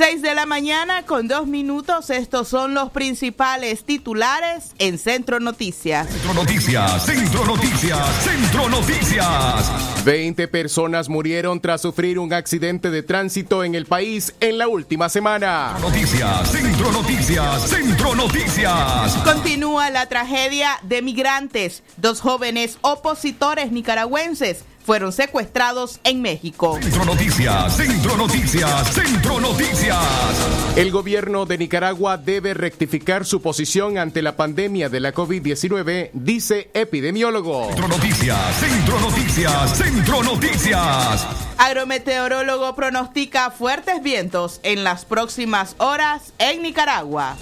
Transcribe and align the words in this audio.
6 0.00 0.22
de 0.22 0.34
la 0.34 0.46
mañana 0.46 1.04
con 1.04 1.28
dos 1.28 1.46
minutos. 1.46 2.08
Estos 2.08 2.48
son 2.48 2.72
los 2.72 2.90
principales 2.90 3.84
titulares 3.84 4.70
en 4.78 4.96
Centro 4.96 5.40
Noticias. 5.40 6.08
Centro 6.08 6.32
Noticias, 6.32 7.04
Centro 7.04 7.44
Noticias, 7.44 8.24
Centro 8.24 8.68
Noticias. 8.70 10.04
20 10.06 10.48
personas 10.48 11.10
murieron 11.10 11.60
tras 11.60 11.82
sufrir 11.82 12.18
un 12.18 12.32
accidente 12.32 12.90
de 12.90 13.02
tránsito 13.02 13.62
en 13.62 13.74
el 13.74 13.84
país 13.84 14.34
en 14.40 14.56
la 14.56 14.68
última 14.68 15.10
semana. 15.10 15.76
Noticias, 15.82 16.50
Centro 16.50 16.90
Noticias, 16.92 17.68
Centro 17.68 18.14
Noticias. 18.14 19.18
Continúa 19.22 19.90
la 19.90 20.06
tragedia 20.06 20.78
de 20.82 21.02
migrantes. 21.02 21.82
Dos 21.98 22.22
jóvenes 22.22 22.78
opositores 22.80 23.70
nicaragüenses 23.70 24.64
fueron 24.84 25.12
secuestrados 25.12 26.00
en 26.04 26.22
México. 26.22 26.78
Centro 26.80 27.04
Noticias, 27.04 27.76
Centro 27.76 28.16
Noticias, 28.16 28.94
Centro 28.94 29.40
Noticias. 29.40 30.76
El 30.76 30.90
gobierno 30.90 31.46
de 31.46 31.58
Nicaragua 31.58 32.16
debe 32.16 32.54
rectificar 32.54 33.24
su 33.24 33.42
posición 33.42 33.98
ante 33.98 34.22
la 34.22 34.36
pandemia 34.36 34.88
de 34.88 35.00
la 35.00 35.14
COVID-19, 35.14 36.10
dice 36.12 36.70
epidemiólogo. 36.74 37.66
Centro 37.68 37.88
Noticias, 37.88 38.56
Centro 38.56 39.00
Noticias, 39.00 39.76
Centro 39.76 40.22
Noticias. 40.22 41.26
Agrometeorólogo 41.58 42.74
pronostica 42.74 43.50
fuertes 43.50 44.02
vientos 44.02 44.60
en 44.62 44.84
las 44.84 45.04
próximas 45.04 45.74
horas 45.78 46.32
en 46.38 46.62
Nicaragua. 46.62 47.36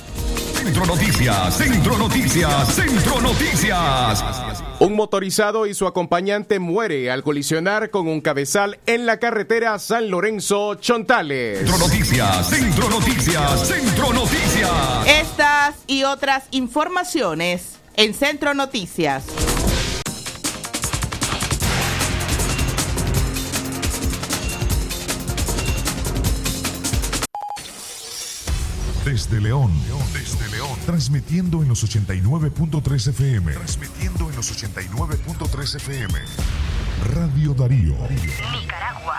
Centro 0.69 0.84
Noticias, 0.84 1.56
Centro 1.56 1.97
Noticias, 1.97 2.74
Centro 2.74 3.20
Noticias. 3.22 4.22
Un 4.80 4.97
motorizado 4.97 5.66
y 5.66 5.72
su 5.72 5.86
acompañante 5.86 6.58
muere 6.58 7.10
al 7.10 7.22
colisionar 7.22 7.88
con 7.88 8.06
un 8.06 8.20
cabezal 8.20 8.78
en 8.84 9.06
la 9.06 9.19
carretera 9.19 9.78
San 9.78 10.10
Lorenzo 10.10 10.75
Chontales. 10.75 11.60
Centro 11.60 11.78
Noticias, 11.78 12.50
Centro 12.50 12.91
Noticias, 12.91 13.66
Centro 13.66 14.12
Noticias. 14.12 14.70
Estas 15.06 15.77
y 15.86 16.05
otras 16.05 16.44
informaciones 16.50 17.78
en 17.97 18.12
Centro 18.12 18.53
Noticias. 18.53 19.25
Desde 29.08 29.41
León, 29.41 29.72
León, 29.86 30.03
transmitiendo 30.89 31.62
en 31.62 31.69
los 31.69 31.84
89.3 31.84 33.08
FM. 33.11 33.53
Transmitiendo 33.53 34.31
en 34.31 34.36
los 34.36 34.50
89.3 34.50 35.77
FM. 35.77 36.19
Radio 37.12 37.53
Darío. 37.53 37.94
Nicaragua. 38.08 39.19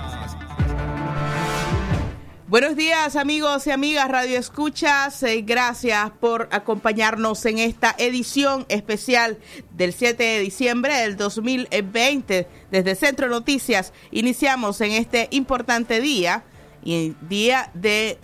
Buenos 2.51 2.75
días 2.75 3.15
amigos 3.15 3.65
y 3.65 3.71
amigas 3.71 4.09
Radio 4.09 4.37
Escuchas, 4.37 5.23
eh, 5.23 5.41
gracias 5.41 6.11
por 6.19 6.49
acompañarnos 6.51 7.45
en 7.45 7.59
esta 7.59 7.95
edición 7.97 8.65
especial 8.67 9.37
del 9.77 9.93
7 9.93 10.21
de 10.21 10.39
diciembre 10.41 10.93
del 10.97 11.15
2020 11.15 12.49
desde 12.69 12.95
Centro 12.95 13.29
Noticias. 13.29 13.93
Iniciamos 14.11 14.81
en 14.81 14.91
este 14.91 15.29
importante 15.31 16.01
día, 16.01 16.43
y 16.83 17.13
día 17.21 17.71
de 17.73 18.17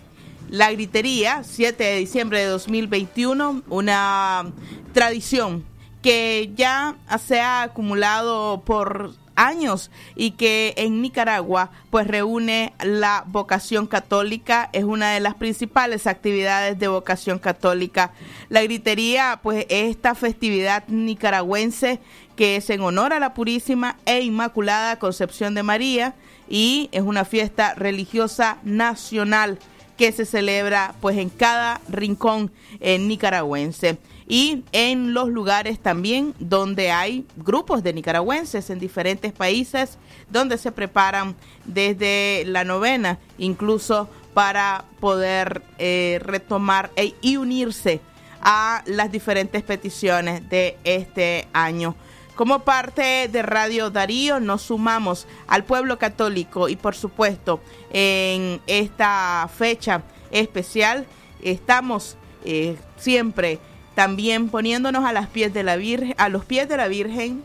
la 0.49 0.73
gritería, 0.73 1.43
7 1.45 1.81
de 1.81 1.95
diciembre 1.95 2.39
de 2.39 2.47
2021, 2.47 3.63
una 3.69 4.51
tradición 4.91 5.63
que 6.01 6.51
ya 6.55 6.95
se 7.19 7.41
ha 7.41 7.63
acumulado 7.63 8.61
por 8.61 9.13
años 9.37 9.91
y 10.15 10.31
que 10.31 10.73
en 10.75 11.01
Nicaragua 11.01 11.69
pues 11.89 12.07
reúne 12.07 12.73
la 12.83 13.23
vocación 13.27 13.87
católica, 13.87 14.69
es 14.73 14.83
una 14.83 15.11
de 15.11 15.21
las 15.21 15.35
principales 15.35 16.07
actividades 16.07 16.77
de 16.77 16.87
vocación 16.89 17.39
católica. 17.39 18.11
La 18.49 18.63
gritería 18.63 19.39
pues 19.41 19.65
es 19.69 19.89
esta 19.89 20.15
festividad 20.15 20.85
nicaragüense 20.87 21.99
que 22.35 22.57
es 22.57 22.69
en 22.69 22.81
honor 22.81 23.13
a 23.13 23.19
la 23.19 23.33
Purísima 23.33 23.97
e 24.05 24.21
Inmaculada 24.21 24.99
Concepción 24.99 25.53
de 25.53 25.63
María 25.63 26.15
y 26.49 26.89
es 26.91 27.01
una 27.01 27.23
fiesta 27.23 27.73
religiosa 27.75 28.57
nacional 28.63 29.59
que 29.97 30.11
se 30.11 30.25
celebra 30.25 30.93
pues 31.01 31.17
en 31.17 31.29
cada 31.29 31.81
rincón 31.89 32.51
en 32.79 33.07
nicaragüense 33.07 33.97
y 34.27 34.63
en 34.73 35.13
los 35.13 35.29
lugares 35.29 35.79
también 35.79 36.33
donde 36.39 36.91
hay 36.91 37.25
grupos 37.37 37.81
de 37.81 37.93
nicaragüenses 37.93 38.69
en 38.69 38.79
diferentes 38.79 39.31
países 39.31 39.97
donde 40.29 40.57
se 40.57 40.71
preparan 40.71 41.35
desde 41.65 42.43
la 42.45 42.65
novena 42.65 43.19
incluso 43.37 44.09
para 44.33 44.85
poder 44.99 45.61
eh, 45.77 46.19
retomar 46.21 46.91
e, 46.95 47.13
y 47.21 47.37
unirse 47.37 48.01
a 48.41 48.83
las 48.85 49.11
diferentes 49.11 49.63
peticiones 49.63 50.47
de 50.49 50.77
este 50.83 51.47
año. 51.53 51.95
Como 52.35 52.59
parte 52.59 53.29
de 53.29 53.41
Radio 53.41 53.89
Darío 53.89 54.39
nos 54.39 54.63
sumamos 54.63 55.25
al 55.47 55.63
pueblo 55.63 55.97
católico 55.97 56.69
y 56.69 56.75
por 56.75 56.95
supuesto 56.95 57.61
en 57.91 58.61
esta 58.67 59.49
fecha 59.57 60.03
especial 60.29 61.07
estamos 61.41 62.15
eh, 62.45 62.77
siempre 62.97 63.59
también 63.97 64.49
poniéndonos 64.49 65.05
a, 65.05 65.11
las 65.11 65.25
pies 65.25 65.55
de 65.55 65.63
la 65.63 65.75
Virgen, 65.75 66.13
a 66.19 66.29
los 66.29 66.45
pies 66.45 66.69
de 66.69 66.77
la 66.77 66.87
Virgen 66.87 67.41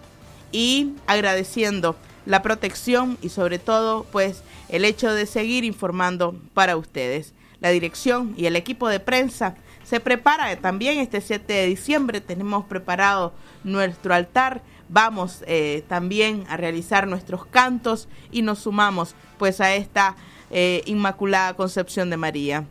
y 0.52 0.92
agradeciendo 1.06 1.96
la 2.26 2.42
protección 2.42 3.16
y 3.22 3.30
sobre 3.30 3.58
todo 3.58 4.04
pues 4.12 4.42
el 4.68 4.84
hecho 4.84 5.14
de 5.14 5.24
seguir 5.24 5.64
informando 5.64 6.36
para 6.52 6.76
ustedes. 6.76 7.32
La 7.60 7.70
dirección 7.70 8.34
y 8.36 8.44
el 8.44 8.56
equipo 8.56 8.88
de 8.88 9.00
prensa 9.00 9.54
se 9.82 9.98
prepara 9.98 10.54
también 10.56 10.98
este 10.98 11.22
7 11.22 11.50
de 11.50 11.66
diciembre, 11.68 12.20
tenemos 12.20 12.66
preparado 12.66 13.32
nuestro 13.64 14.12
altar, 14.12 14.60
vamos 14.90 15.42
eh, 15.46 15.82
también 15.88 16.44
a 16.50 16.58
realizar 16.58 17.08
nuestros 17.08 17.46
cantos 17.46 18.08
y 18.30 18.42
nos 18.42 18.58
sumamos 18.58 19.14
pues 19.38 19.62
a 19.62 19.74
esta 19.74 20.16
eh, 20.50 20.82
Inmaculada 20.84 21.54
Concepción 21.54 22.10
de 22.10 22.18
María. 22.18 22.64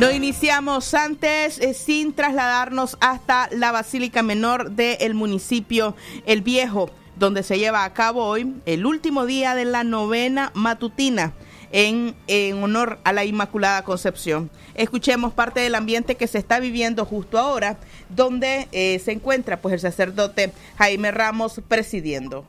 Lo 0.00 0.10
iniciamos 0.10 0.94
antes 0.94 1.60
eh, 1.60 1.74
sin 1.74 2.12
trasladarnos 2.12 2.96
hasta 3.00 3.48
la 3.52 3.72
Basílica 3.72 4.22
Menor 4.22 4.72
del 4.72 5.14
municipio 5.14 5.94
El 6.26 6.42
Viejo, 6.42 6.90
donde 7.16 7.42
se 7.42 7.58
lleva 7.58 7.84
a 7.84 7.92
cabo 7.92 8.24
hoy 8.24 8.54
el 8.66 8.86
último 8.86 9.26
día 9.26 9.54
de 9.54 9.64
la 9.64 9.84
novena 9.84 10.50
matutina 10.54 11.32
en, 11.72 12.14
honor 12.62 12.98
a 13.04 13.12
la 13.12 13.24
Inmaculada 13.24 13.82
Concepción. 13.82 14.50
Escuchemos 14.74 15.32
parte 15.32 15.60
del 15.60 15.74
ambiente 15.74 16.14
que 16.14 16.26
se 16.26 16.38
está 16.38 16.60
viviendo 16.60 17.04
justo 17.04 17.38
ahora, 17.38 17.78
donde 18.08 18.68
eh, 18.72 19.00
se 19.04 19.12
encuentra 19.12 19.60
pues 19.60 19.74
el 19.74 19.80
sacerdote 19.80 20.52
Jaime 20.78 21.10
Ramos 21.10 21.60
presidiendo. 21.66 22.44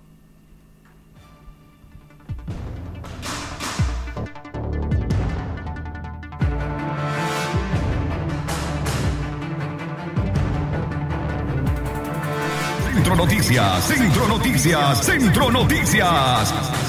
Centro 12.93 13.15
Noticias, 13.15 13.83
Centro 13.85 14.27
Noticias, 14.27 15.05
Centro 15.05 15.51
Noticias. 15.51 16.82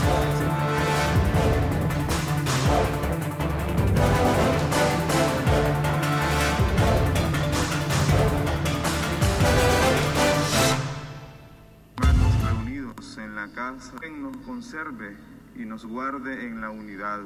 La 13.44 13.52
casa, 13.52 13.92
nos 14.10 14.38
conserve 14.38 15.18
y 15.54 15.66
nos 15.66 15.84
guarde 15.84 16.46
en 16.46 16.62
la 16.62 16.70
unidad. 16.70 17.20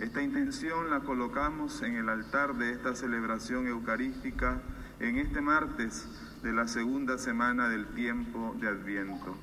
Esta 0.00 0.20
intención 0.20 0.90
la 0.90 1.00
colocamos 1.00 1.80
en 1.82 1.94
el 1.94 2.08
altar 2.08 2.56
de 2.56 2.72
esta 2.72 2.96
celebración 2.96 3.68
eucarística 3.68 4.60
en 4.98 5.16
este 5.16 5.40
martes 5.40 6.08
de 6.42 6.52
la 6.52 6.66
segunda 6.66 7.18
semana 7.18 7.68
del 7.68 7.86
tiempo 7.94 8.56
de 8.58 8.66
Adviento. 8.66 9.36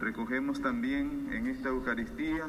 Recogemos 0.00 0.60
también 0.60 1.28
en 1.32 1.46
esta 1.46 1.68
Eucaristía 1.68 2.44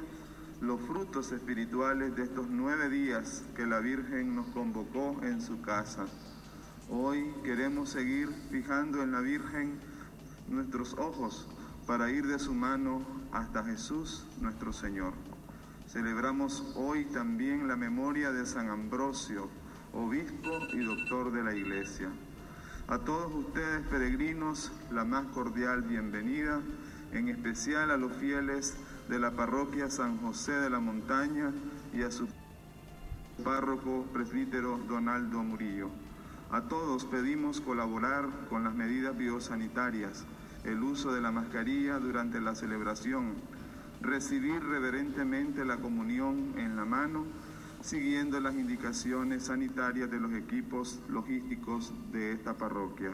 los 0.60 0.82
frutos 0.82 1.32
espirituales 1.32 2.16
de 2.16 2.24
estos 2.24 2.48
nueve 2.50 2.90
días 2.90 3.44
que 3.56 3.68
la 3.68 3.82
Virgen 3.82 4.36
nos 4.36 4.48
convocó 4.48 5.20
en 5.22 5.42
su 5.42 5.62
casa. 5.62 6.06
Hoy 6.90 7.24
queremos 7.44 7.90
seguir 7.90 8.30
fijando 8.50 9.04
en 9.04 9.12
la 9.12 9.20
Virgen 9.20 9.80
nuestros 10.50 10.96
ojos 10.96 11.48
para 11.86 12.10
ir 12.10 12.28
de 12.28 12.40
su 12.40 12.54
mano 12.54 13.02
hasta 13.32 13.64
Jesús 13.64 14.26
nuestro 14.40 14.72
Señor. 14.72 15.14
Celebramos 15.88 16.74
hoy 16.76 17.06
también 17.06 17.68
la 17.68 17.76
memoria 17.76 18.32
de 18.32 18.46
San 18.46 18.70
Ambrosio, 18.70 19.50
obispo 19.94 20.50
y 20.74 20.80
doctor 20.80 21.32
de 21.32 21.44
la 21.44 21.54
Iglesia. 21.54 22.10
A 22.88 23.00
todos 23.00 23.34
ustedes, 23.34 23.86
peregrinos, 23.88 24.72
la 24.92 25.04
más 25.04 25.26
cordial 25.28 25.84
bienvenida, 25.84 26.62
en 27.12 27.28
especial 27.28 27.92
a 27.92 27.98
los 27.98 28.14
fieles 28.14 28.76
de 29.10 29.20
la 29.20 29.32
parroquia 29.32 29.90
San 29.90 30.18
José 30.18 30.54
de 30.54 30.70
la 30.70 30.80
Montaña 30.80 31.52
y 31.94 32.02
a 32.04 32.12
su 32.12 32.28
párroco 33.44 34.06
presbítero 34.14 34.80
Donaldo 34.88 35.44
Murillo. 35.44 35.90
A 36.52 36.62
todos 36.62 37.06
pedimos 37.06 37.62
colaborar 37.62 38.28
con 38.50 38.64
las 38.64 38.74
medidas 38.74 39.18
biosanitarias, 39.18 40.26
el 40.64 40.82
uso 40.84 41.14
de 41.14 41.22
la 41.22 41.32
mascarilla 41.32 42.00
durante 42.00 42.40
la 42.40 42.56
celebración, 42.56 43.34
recibir 44.02 44.64
reverentemente 44.64 45.66
la 45.66 45.78
comunión 45.78 46.54
en 46.58 46.76
la 46.76 46.86
mano, 46.86 47.26
siguiendo 47.82 48.40
las 48.40 48.56
indicaciones 48.56 49.44
sanitarias 49.44 50.10
de 50.10 50.20
los 50.20 50.34
equipos 50.34 51.02
logísticos 51.10 51.94
de 52.12 52.32
esta 52.32 52.58
parroquia. 52.58 53.12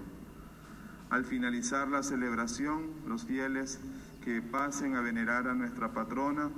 Al 1.10 1.26
finalizar 1.26 1.88
la 1.88 2.04
celebración, 2.04 2.84
los 3.08 3.26
fieles 3.26 3.80
que 4.24 4.42
pasen 4.44 4.96
a 4.96 5.02
venerar 5.02 5.48
a 5.48 5.56
nuestra 5.56 5.92
patrona 5.92 6.52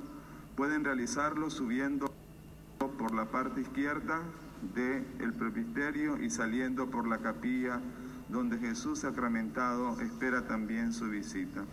pueden 0.58 0.84
realizarlo 0.84 1.50
subiendo 1.50 2.14
por 2.98 3.14
la 3.14 3.32
parte 3.32 3.62
izquierda 3.62 4.22
del 4.76 5.06
el 5.20 5.34
presbiterio 5.34 6.22
y 6.22 6.30
saliendo 6.30 6.90
por 6.92 7.08
la 7.08 7.20
capilla 7.20 7.80
donde 8.32 8.58
Jesús 8.58 9.00
sacramentado 9.00 10.00
espera 10.00 10.48
también 10.48 10.94
su 10.94 11.10
visita. 11.10 11.64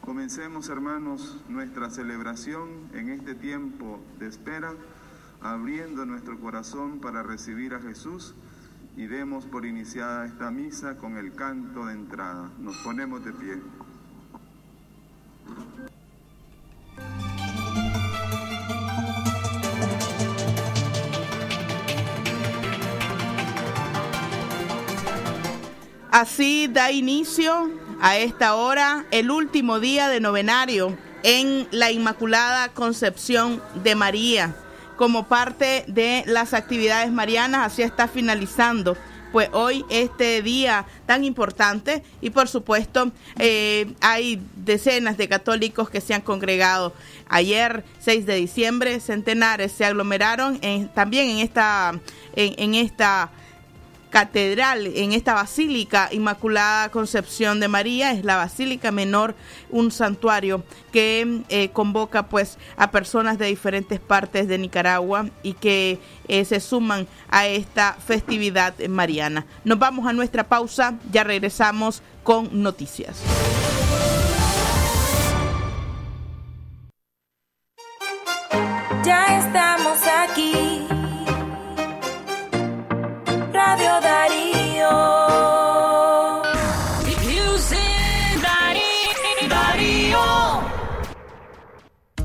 Comencemos, 0.00 0.68
hermanos, 0.68 1.40
nuestra 1.48 1.90
celebración 1.90 2.68
en 2.94 3.10
este 3.10 3.34
tiempo 3.34 4.00
de 4.18 4.28
espera 4.28 4.72
abriendo 5.40 6.06
nuestro 6.06 6.40
corazón 6.40 7.00
para 7.00 7.22
recibir 7.22 7.74
a 7.74 7.80
Jesús 7.80 8.34
y 8.96 9.06
demos 9.06 9.44
por 9.44 9.66
iniciada 9.66 10.26
esta 10.26 10.50
misa 10.50 10.96
con 10.96 11.16
el 11.18 11.34
canto 11.34 11.86
de 11.86 11.94
entrada. 11.94 12.50
Nos 12.58 12.76
ponemos 12.78 13.24
de 13.24 13.32
pie. 13.32 13.62
Así 26.14 26.68
da 26.68 26.92
inicio 26.92 27.68
a 28.00 28.16
esta 28.16 28.54
hora 28.54 29.04
el 29.10 29.32
último 29.32 29.80
día 29.80 30.08
de 30.08 30.20
novenario 30.20 30.96
en 31.24 31.66
la 31.72 31.90
Inmaculada 31.90 32.68
Concepción 32.68 33.60
de 33.82 33.96
María 33.96 34.54
como 34.96 35.26
parte 35.26 35.84
de 35.88 36.22
las 36.28 36.54
actividades 36.54 37.10
marianas. 37.10 37.66
Así 37.66 37.82
está 37.82 38.06
finalizando 38.06 38.96
pues 39.32 39.48
hoy 39.50 39.84
este 39.90 40.40
día 40.42 40.86
tan 41.04 41.24
importante 41.24 42.04
y 42.20 42.30
por 42.30 42.46
supuesto 42.46 43.10
eh, 43.40 43.92
hay 44.00 44.40
decenas 44.54 45.16
de 45.16 45.26
católicos 45.26 45.90
que 45.90 46.00
se 46.00 46.14
han 46.14 46.20
congregado. 46.20 46.94
Ayer 47.28 47.82
6 47.98 48.24
de 48.24 48.36
diciembre 48.36 49.00
centenares 49.00 49.72
se 49.72 49.84
aglomeraron 49.84 50.60
también 50.94 51.28
en 51.30 51.38
esta 51.38 51.98
en 52.36 52.76
esta 52.76 53.32
catedral, 54.14 54.86
en 54.94 55.12
esta 55.12 55.34
Basílica 55.34 56.08
Inmaculada 56.12 56.88
Concepción 56.92 57.58
de 57.58 57.66
María, 57.66 58.12
es 58.12 58.24
la 58.24 58.36
Basílica 58.36 58.92
Menor, 58.92 59.34
un 59.70 59.90
santuario 59.90 60.62
que 60.92 61.42
eh, 61.48 61.70
convoca 61.70 62.28
pues 62.28 62.56
a 62.76 62.92
personas 62.92 63.38
de 63.38 63.46
diferentes 63.46 63.98
partes 63.98 64.46
de 64.46 64.56
Nicaragua 64.56 65.26
y 65.42 65.54
que 65.54 65.98
eh, 66.28 66.44
se 66.44 66.60
suman 66.60 67.08
a 67.28 67.48
esta 67.48 67.94
festividad 68.06 68.78
mariana. 68.88 69.46
Nos 69.64 69.80
vamos 69.80 70.06
a 70.06 70.12
nuestra 70.12 70.44
pausa, 70.44 70.94
ya 71.10 71.24
regresamos 71.24 72.00
con 72.22 72.62
noticias. 72.62 73.20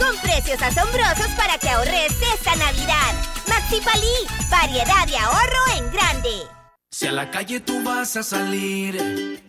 con 0.00 0.16
precios 0.18 0.60
asombrosos 0.62 1.28
para 1.36 1.58
que 1.58 1.68
ahorres 1.68 2.12
esta 2.34 2.56
Navidad. 2.56 3.12
Maxi 3.48 3.80
Palí, 3.80 4.16
variedad 4.50 5.06
de 5.06 5.16
ahorro 5.16 5.76
en 5.76 5.92
grande. 5.92 6.30
Si 6.90 7.06
a 7.06 7.12
la 7.12 7.30
calle 7.30 7.60
tú 7.60 7.84
vas 7.84 8.16
a 8.16 8.22
salir, 8.22 8.96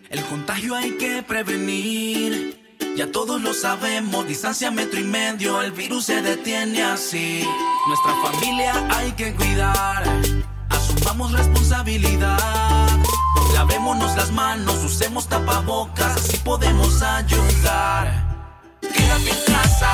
el 0.10 0.26
contagio 0.26 0.76
hay 0.76 0.92
que 0.98 1.24
prevenir. 1.24 2.78
Ya 2.96 3.12
todos 3.12 3.42
lo 3.42 3.54
sabemos, 3.54 4.28
distancia 4.28 4.70
metro 4.70 5.00
y 5.00 5.06
medio, 5.06 5.62
el 5.62 5.72
virus 5.72 6.06
se 6.06 6.22
detiene 6.22 6.84
así. 6.84 7.48
Nuestra 7.88 8.14
familia 8.22 8.74
hay 8.92 9.12
que 9.14 9.34
cuidar, 9.34 10.04
asumamos 10.70 11.32
responsabilidad. 11.32 12.88
Lavémonos 13.54 14.16
las 14.18 14.32
manos, 14.32 14.84
usemos 14.84 15.28
tapabocas, 15.28 16.18
así 16.18 16.38
podemos 16.38 17.02
ayudar. 17.02 18.32
Quédate 18.82 19.30
en 19.30 19.54
casa, 19.54 19.94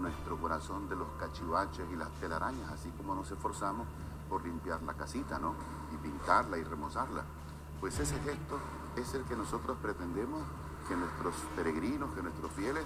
nuestro 0.00 0.38
corazón 0.38 0.88
de 0.88 0.96
los 0.96 1.08
cachivaches 1.20 1.84
y 1.92 1.96
las 1.96 2.08
telarañas, 2.12 2.72
así 2.72 2.90
como 2.96 3.14
nos 3.14 3.30
esforzamos 3.30 3.86
por 4.30 4.42
limpiar 4.42 4.82
la 4.82 4.94
casita, 4.94 5.38
¿no? 5.38 5.54
Y 5.92 5.96
pintarla 5.98 6.56
y 6.56 6.64
remozarla. 6.64 7.22
Pues 7.80 7.98
ese 8.00 8.18
gesto 8.20 8.58
es 8.96 9.12
el 9.12 9.24
que 9.24 9.36
nosotros 9.36 9.76
pretendemos 9.82 10.42
que 10.88 10.96
nuestros 10.96 11.34
peregrinos, 11.54 12.14
que 12.14 12.22
nuestros 12.22 12.50
fieles 12.52 12.84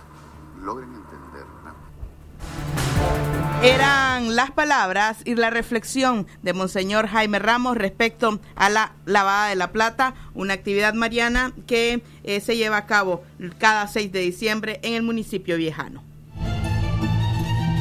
logren 0.61 0.93
entender. 0.93 1.47
¿no? 1.65 1.96
Eran 3.63 4.37
las 4.37 4.51
palabras 4.51 5.19
y 5.25 5.35
la 5.35 5.51
reflexión 5.51 6.27
de 6.43 6.53
Monseñor 6.53 7.09
Jaime 7.09 7.39
Ramos 7.39 7.77
respecto 7.77 8.39
a 8.55 8.69
la 8.69 8.93
lavada 9.07 9.49
de 9.49 9.57
la 9.57 9.73
plata, 9.73 10.15
una 10.35 10.55
actividad 10.55 10.95
mariana 10.95 11.53
que 11.67 12.03
eh, 12.23 12.41
se 12.41 12.57
lleva 12.57 12.77
a 12.77 12.87
cabo 12.87 13.25
cada 13.59 13.89
6 13.89 14.13
de 14.13 14.21
diciembre 14.21 14.79
en 14.83 14.95
el 14.95 15.03
municipio 15.03 15.57
viejano. 15.57 16.05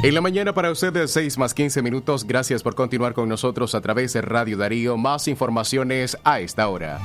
En 0.02 0.14
la 0.14 0.22
mañana 0.22 0.54
para 0.54 0.72
ustedes 0.72 1.12
6 1.12 1.38
más 1.38 1.54
15 1.54 1.82
minutos. 1.82 2.26
Gracias 2.26 2.64
por 2.64 2.76
continuar 2.76 3.14
con 3.14 3.28
nosotros 3.28 3.76
a 3.76 3.82
través 3.82 4.14
de 4.14 4.22
Radio 4.22 4.58
Darío. 4.58 4.98
Más 4.98 5.28
informaciones 5.28 6.18
a 6.24 6.40
esta 6.40 6.68
hora. 6.68 7.00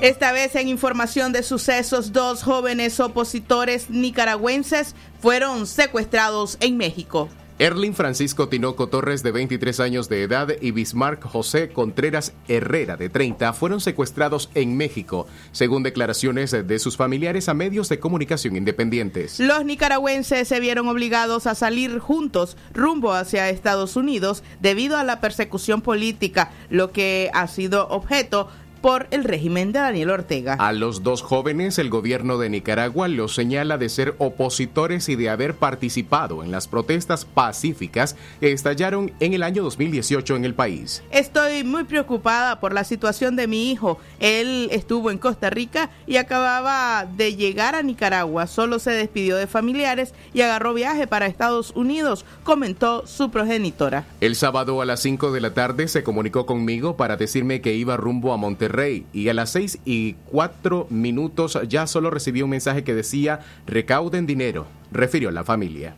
Esta 0.00 0.30
vez 0.30 0.54
en 0.54 0.68
información 0.68 1.32
de 1.32 1.42
sucesos, 1.42 2.12
dos 2.12 2.44
jóvenes 2.44 3.00
opositores 3.00 3.90
nicaragüenses 3.90 4.94
fueron 5.18 5.66
secuestrados 5.66 6.56
en 6.60 6.76
México. 6.76 7.28
Erling 7.58 7.94
Francisco 7.94 8.48
Tinoco 8.48 8.86
Torres, 8.86 9.24
de 9.24 9.32
23 9.32 9.80
años 9.80 10.08
de 10.08 10.22
edad, 10.22 10.50
y 10.60 10.70
Bismarck 10.70 11.24
José 11.24 11.70
Contreras 11.70 12.32
Herrera, 12.46 12.96
de 12.96 13.08
30, 13.08 13.52
fueron 13.52 13.80
secuestrados 13.80 14.48
en 14.54 14.76
México, 14.76 15.26
según 15.50 15.82
declaraciones 15.82 16.52
de 16.52 16.78
sus 16.78 16.96
familiares 16.96 17.48
a 17.48 17.54
medios 17.54 17.88
de 17.88 17.98
comunicación 17.98 18.54
independientes. 18.54 19.40
Los 19.40 19.64
nicaragüenses 19.64 20.46
se 20.46 20.60
vieron 20.60 20.86
obligados 20.86 21.48
a 21.48 21.56
salir 21.56 21.98
juntos 21.98 22.56
rumbo 22.72 23.12
hacia 23.12 23.50
Estados 23.50 23.96
Unidos 23.96 24.44
debido 24.60 24.96
a 24.96 25.02
la 25.02 25.20
persecución 25.20 25.82
política, 25.82 26.52
lo 26.70 26.92
que 26.92 27.28
ha 27.34 27.48
sido 27.48 27.88
objeto 27.88 28.48
por 28.80 29.08
el 29.10 29.24
régimen 29.24 29.72
de 29.72 29.80
Daniel 29.80 30.10
Ortega. 30.10 30.54
A 30.54 30.72
los 30.72 31.02
dos 31.02 31.22
jóvenes 31.22 31.78
el 31.78 31.90
gobierno 31.90 32.38
de 32.38 32.48
Nicaragua 32.48 33.08
los 33.08 33.34
señala 33.34 33.78
de 33.78 33.88
ser 33.88 34.14
opositores 34.18 35.08
y 35.08 35.16
de 35.16 35.30
haber 35.30 35.54
participado 35.54 36.44
en 36.44 36.50
las 36.50 36.68
protestas 36.68 37.24
pacíficas 37.24 38.16
que 38.40 38.52
estallaron 38.52 39.12
en 39.20 39.34
el 39.34 39.42
año 39.42 39.62
2018 39.62 40.36
en 40.36 40.44
el 40.44 40.54
país. 40.54 41.02
Estoy 41.10 41.64
muy 41.64 41.84
preocupada 41.84 42.60
por 42.60 42.72
la 42.72 42.84
situación 42.84 43.36
de 43.36 43.46
mi 43.46 43.70
hijo. 43.70 43.98
Él 44.20 44.68
estuvo 44.70 45.10
en 45.10 45.18
Costa 45.18 45.50
Rica 45.50 45.90
y 46.06 46.16
acababa 46.16 47.04
de 47.04 47.34
llegar 47.34 47.74
a 47.74 47.82
Nicaragua. 47.82 48.46
Solo 48.46 48.78
se 48.78 48.92
despidió 48.92 49.36
de 49.36 49.46
familiares 49.46 50.14
y 50.32 50.42
agarró 50.42 50.74
viaje 50.74 51.06
para 51.06 51.26
Estados 51.26 51.72
Unidos, 51.74 52.24
comentó 52.44 53.06
su 53.06 53.30
progenitora. 53.30 54.06
El 54.20 54.36
sábado 54.36 54.80
a 54.80 54.84
las 54.84 55.00
5 55.00 55.32
de 55.32 55.40
la 55.40 55.54
tarde 55.54 55.88
se 55.88 56.02
comunicó 56.02 56.46
conmigo 56.46 56.96
para 56.96 57.16
decirme 57.16 57.60
que 57.60 57.74
iba 57.74 57.96
rumbo 57.96 58.32
a 58.32 58.36
Monterrey 58.36 58.67
Rey 58.68 59.06
y 59.12 59.28
a 59.28 59.34
las 59.34 59.50
6 59.50 59.80
y 59.84 60.14
4 60.30 60.86
minutos 60.90 61.58
ya 61.68 61.86
solo 61.86 62.10
recibí 62.10 62.42
un 62.42 62.50
mensaje 62.50 62.84
que 62.84 62.94
decía 62.94 63.40
recauden 63.66 64.26
dinero, 64.26 64.66
refirió 64.92 65.30
la 65.30 65.44
familia. 65.44 65.94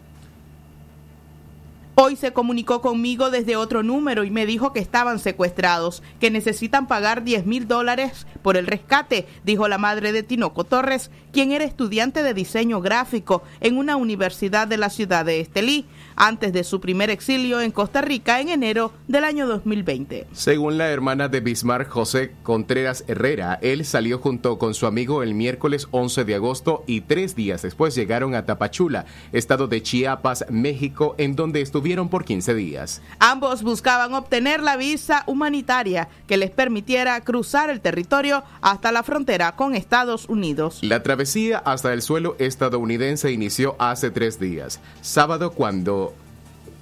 Hoy 2.03 2.17
se 2.17 2.33
comunicó 2.33 2.81
conmigo 2.81 3.31
desde 3.31 3.57
otro 3.57 3.83
número 3.83 4.25
y 4.25 4.31
me 4.31 4.47
dijo 4.47 4.73
que 4.73 4.81
estaban 4.81 5.19
secuestrados, 5.19 6.03
que 6.19 6.31
necesitan 6.31 6.87
pagar 6.87 7.25
10 7.25 7.45
mil 7.45 7.69
dólares 7.69 8.27
por 8.41 8.57
el 8.57 8.67
rescate, 8.67 9.27
dijo 9.45 9.69
la 9.69 9.77
madre 9.77 10.11
de 10.13 10.23
Tinoco 10.23 10.65
Torres, 10.65 11.11
quien 11.31 11.53
era 11.53 11.67
estudiante 11.67 12.23
de 12.23 12.33
diseño 12.33 12.81
gráfico 12.81 13.43
en 13.61 13.77
una 13.77 13.97
universidad 13.97 14.67
de 14.67 14.79
la 14.79 14.89
ciudad 14.89 15.27
de 15.27 15.41
Estelí. 15.41 15.85
Antes 16.21 16.53
de 16.53 16.65
su 16.65 16.81
primer 16.81 17.09
exilio 17.09 17.63
en 17.63 17.71
Costa 17.71 18.03
Rica 18.03 18.41
en 18.41 18.51
enero 18.51 18.93
del 19.09 19.25
año 19.25 19.47
2020. 19.47 20.27
Según 20.33 20.77
la 20.77 20.91
hermana 20.91 21.29
de 21.29 21.41
Bismarck, 21.41 21.89
José 21.89 22.35
Contreras 22.43 23.05
Herrera, 23.09 23.59
él 23.63 23.87
salió 23.87 24.19
junto 24.19 24.59
con 24.59 24.75
su 24.75 24.87
amigo 24.87 25.23
el 25.23 25.33
miércoles 25.33 25.89
11 25.93 26.27
de 26.27 26.35
agosto 26.35 26.85
y 26.87 27.01
tres 27.01 27.35
días 27.35 27.63
después 27.63 27.95
llegaron 27.95 28.35
a 28.35 28.45
Tapachula, 28.45 29.07
estado 29.33 29.67
de 29.67 29.83
Chiapas, 29.83 30.45
México, 30.51 31.15
en 31.17 31.37
donde 31.37 31.63
estuvieron 31.63 32.11
por 32.11 32.27
15 32.27 32.55
días. 32.55 33.01
Ambos 33.19 33.63
buscaban 33.63 34.13
obtener 34.13 34.63
la 34.63 34.77
visa 34.77 35.25
humanitaria 35.27 36.09
que 36.27 36.37
les 36.37 36.51
permitiera 36.51 37.19
cruzar 37.23 37.71
el 37.71 37.81
territorio 37.81 38.45
hasta 38.61 38.93
la 38.93 39.03
frontera 39.03 39.57
con 39.57 39.75
Estados 39.75 40.29
Unidos. 40.29 40.81
La 40.83 41.03
travesía 41.03 41.59
hasta 41.59 41.95
el 41.95 42.03
suelo 42.03 42.37
estadounidense 42.39 43.33
inició 43.33 43.77
hace 43.79 44.11
tres 44.11 44.39
días, 44.39 44.81
sábado 45.01 45.53
cuando 45.53 46.10